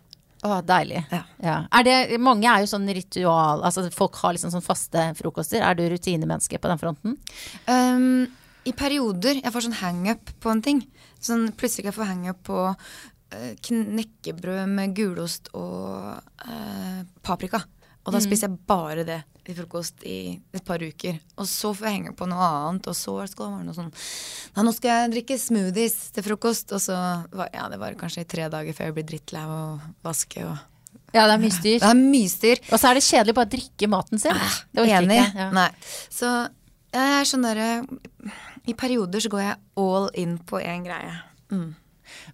[0.46, 1.02] Å, deilig.
[1.42, 1.56] Ja.
[1.74, 5.64] Er det, mange er jo sånn ritual Altså folk har liksom sånn faste frokoster.
[5.66, 7.16] Er du rutinemenneske på den fronten?
[7.66, 8.28] Um,
[8.62, 10.84] I perioder jeg får sånn hangup på en ting.
[11.18, 12.68] Sånn Plutselig kan jeg få hangup på
[13.66, 17.60] knekkebrød med gulost og uh, paprika.
[18.06, 19.18] Og da spiser jeg bare det
[19.48, 20.18] til frokost i
[20.54, 21.16] et par uker.
[21.40, 23.92] Og så får jeg henge på noe annet, og så skal det være noe sånn
[24.56, 26.74] Nei, nå skal jeg drikke smoothies til frokost.
[26.76, 26.96] Og så
[27.32, 29.62] var, Ja, det var kanskje i tre dager før jeg blir drittlei av å
[30.04, 30.56] vaske og
[31.16, 31.78] Ja, det er mye styr.
[31.80, 32.60] Det er mye styr.
[32.68, 34.40] Og så er det kjedelig bare å drikke maten sin.
[34.74, 35.20] Det orker Enig.
[35.24, 35.40] ikke.
[35.40, 35.50] Ja.
[35.56, 35.68] Nei.
[36.12, 36.32] Så
[36.92, 37.68] jeg er sånn derre
[38.68, 41.14] I perioder så går jeg all in på én greie.
[41.48, 41.70] Mm.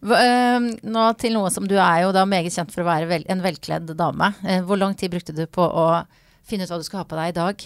[0.02, 3.08] Hva, eh, nå til noe som du er jo da meget kjent for å være
[3.10, 4.32] vel, en velkledd dame.
[4.42, 5.86] Eh, hvor lang tid brukte du på å
[6.44, 7.64] finne ut hva du skal ha på deg i dag?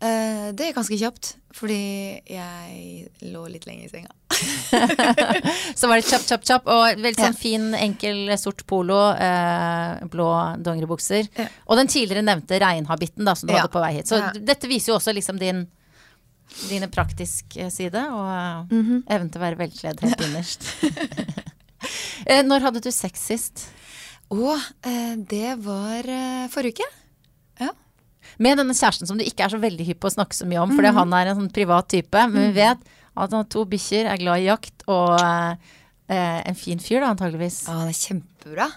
[0.00, 1.76] Uh, det er ganske kjapt, fordi
[2.24, 4.14] jeg lå litt lenge i senga.
[5.76, 6.70] Så var det kjapp, kjapp, kjapp.
[6.72, 7.40] Og veldig sånn Ja.
[7.42, 10.28] fin, enkel sort polo, uh, blå
[10.64, 11.28] dongeribukser.
[11.36, 11.50] Ja.
[11.68, 13.60] Og den tidligere nevnte regnhabitten da, som du Ja.
[13.60, 14.08] hadde på vei hit.
[14.08, 15.66] Så dette viser jo også liksom din
[16.66, 19.02] dine praktiske side, og mm -hmm.
[19.06, 20.64] evnen til å være velkledd helt innerst.
[22.24, 23.68] uh, Når hadde du sex sist?
[24.32, 26.02] Eh, det var
[26.48, 26.88] forrige uke.
[27.60, 27.70] Ja.
[28.40, 30.62] Med denne kjæresten som du ikke er så veldig hypp på å snakke så mye
[30.62, 30.76] om, Mhm.
[30.80, 32.22] fordi han er en sånn privat type.
[32.32, 32.78] Men vi vet
[33.16, 37.10] at han har to bikkjer, er glad i jakt og eh, en fin fyr, da
[37.14, 37.66] antageligvis.
[37.68, 38.70] Ja, det er kjempebra.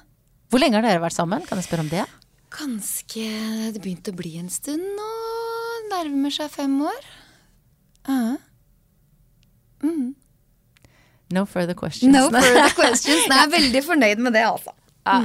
[0.52, 1.46] Hvor lenge har dere vært sammen?
[1.48, 2.04] Kan jeg spørre om det?
[2.54, 5.12] Ganske Det begynte å bli en stund nå.
[5.90, 7.02] Nærmer seg fem år.
[8.08, 8.38] Ja.
[11.32, 12.12] No further questions.
[12.14, 13.26] No further questions.
[13.30, 14.74] Nei, jeg er veldig fornøyd med det, altså.
[15.04, 15.20] Ja.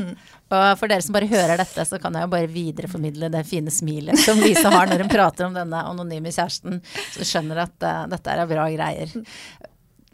[0.49, 3.72] Og for dere som bare hører dette, så kan jeg jo bare videreformidle det fine
[3.72, 6.81] smilet som Lise har når hun prater om denne anonyme kjæresten.
[7.14, 9.12] Så skjønner at uh, dette er bra greier.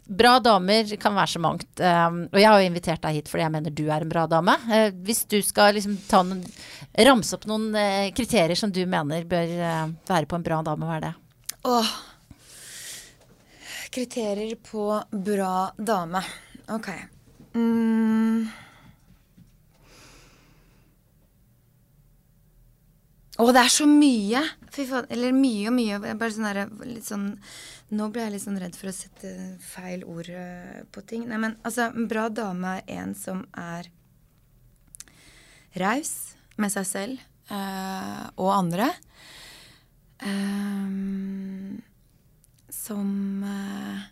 [0.05, 1.69] Bra damer kan være så mangt.
[1.79, 4.25] Um, og jeg har jo invitert deg hit fordi jeg mener du er en bra
[4.29, 4.57] dame.
[4.67, 6.43] Uh, hvis du skal liksom ta noen,
[7.07, 9.55] ramse opp noen uh, kriterier som du mener bør
[10.05, 11.15] være på en bra dame, hva er det?
[11.71, 11.95] Åh.
[13.95, 16.21] Kriterier på bra dame.
[16.75, 16.91] Ok.
[17.55, 18.64] Mm.
[23.35, 24.41] Å, det er så mye!
[24.71, 25.07] Fy faen.
[25.11, 25.99] Eller mye og mye.
[26.15, 27.33] Bare sånn der, litt sånn
[27.95, 29.31] Nå ble jeg litt sånn redd for å sette
[29.61, 31.27] feil ord eh, på ting.
[31.29, 33.91] Nei, men altså, en bra dame er en som er
[35.77, 37.21] raus med seg selv
[37.51, 38.89] uh, og andre.
[40.25, 41.77] Ehm,
[42.71, 44.03] som uh,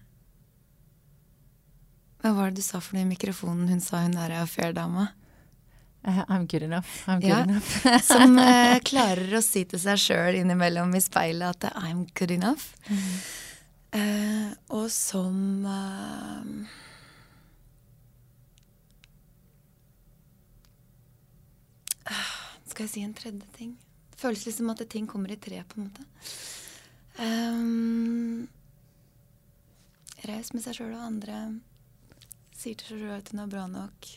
[2.22, 3.72] Hva var det du sa for noe i mikrofonen?
[3.72, 5.10] Hun sa hun er affair-dama.
[5.10, 5.23] Eh,
[6.30, 7.04] I'm good enough.
[7.08, 7.44] I'm good Ja.
[7.44, 7.70] enough.
[8.04, 12.74] Som uh, klarer å si til seg sjøl innimellom i speilet at I'm good enough.
[13.94, 15.38] Eh, og som
[15.70, 16.70] eh,
[22.10, 22.34] ah,
[22.68, 23.76] Skal jeg si en tredje ting?
[24.14, 26.06] Det føles liksom at ting kommer i tre, på en måte.
[27.20, 28.48] Um,
[30.24, 31.40] Raus med seg sjøl og andre.
[32.56, 34.10] Sier til seg sjøl at hun er bra nok.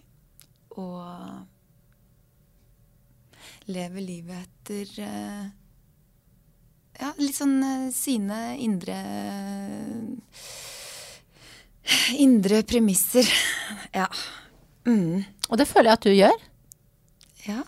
[0.77, 0.97] Og
[3.71, 5.47] lever livet etter eh,
[7.01, 8.97] Ja, litt sånn eh, sine indre
[12.19, 13.29] Indre premisser.
[13.97, 14.09] Ja.
[14.87, 15.25] Mm.
[15.49, 16.43] Og det føler jeg at du gjør.
[17.47, 17.63] Ja.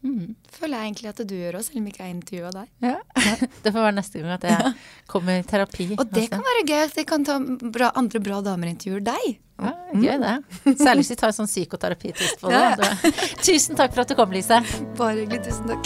[0.00, 2.70] Føler jeg egentlig at du gjør òg, selv om ikke jeg intervjua deg.
[2.84, 2.96] Ja.
[3.64, 4.72] Det får være neste gang at jeg
[5.10, 5.86] kommer i terapi.
[5.96, 9.26] Og det kan være gøy vi kan ta bra, andre bra damer intervjuer deg.
[9.60, 10.04] Ja, mm.
[10.04, 10.36] gøy det.
[10.80, 12.60] Særlig hvis vi tar en sånn psykoterapitest på det.
[12.60, 13.12] Ja.
[13.46, 14.62] Tusen takk for at du kom, Lise.
[14.96, 15.44] Bare hyggelig.
[15.50, 15.84] Tusen takk.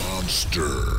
[0.00, 0.89] Monster.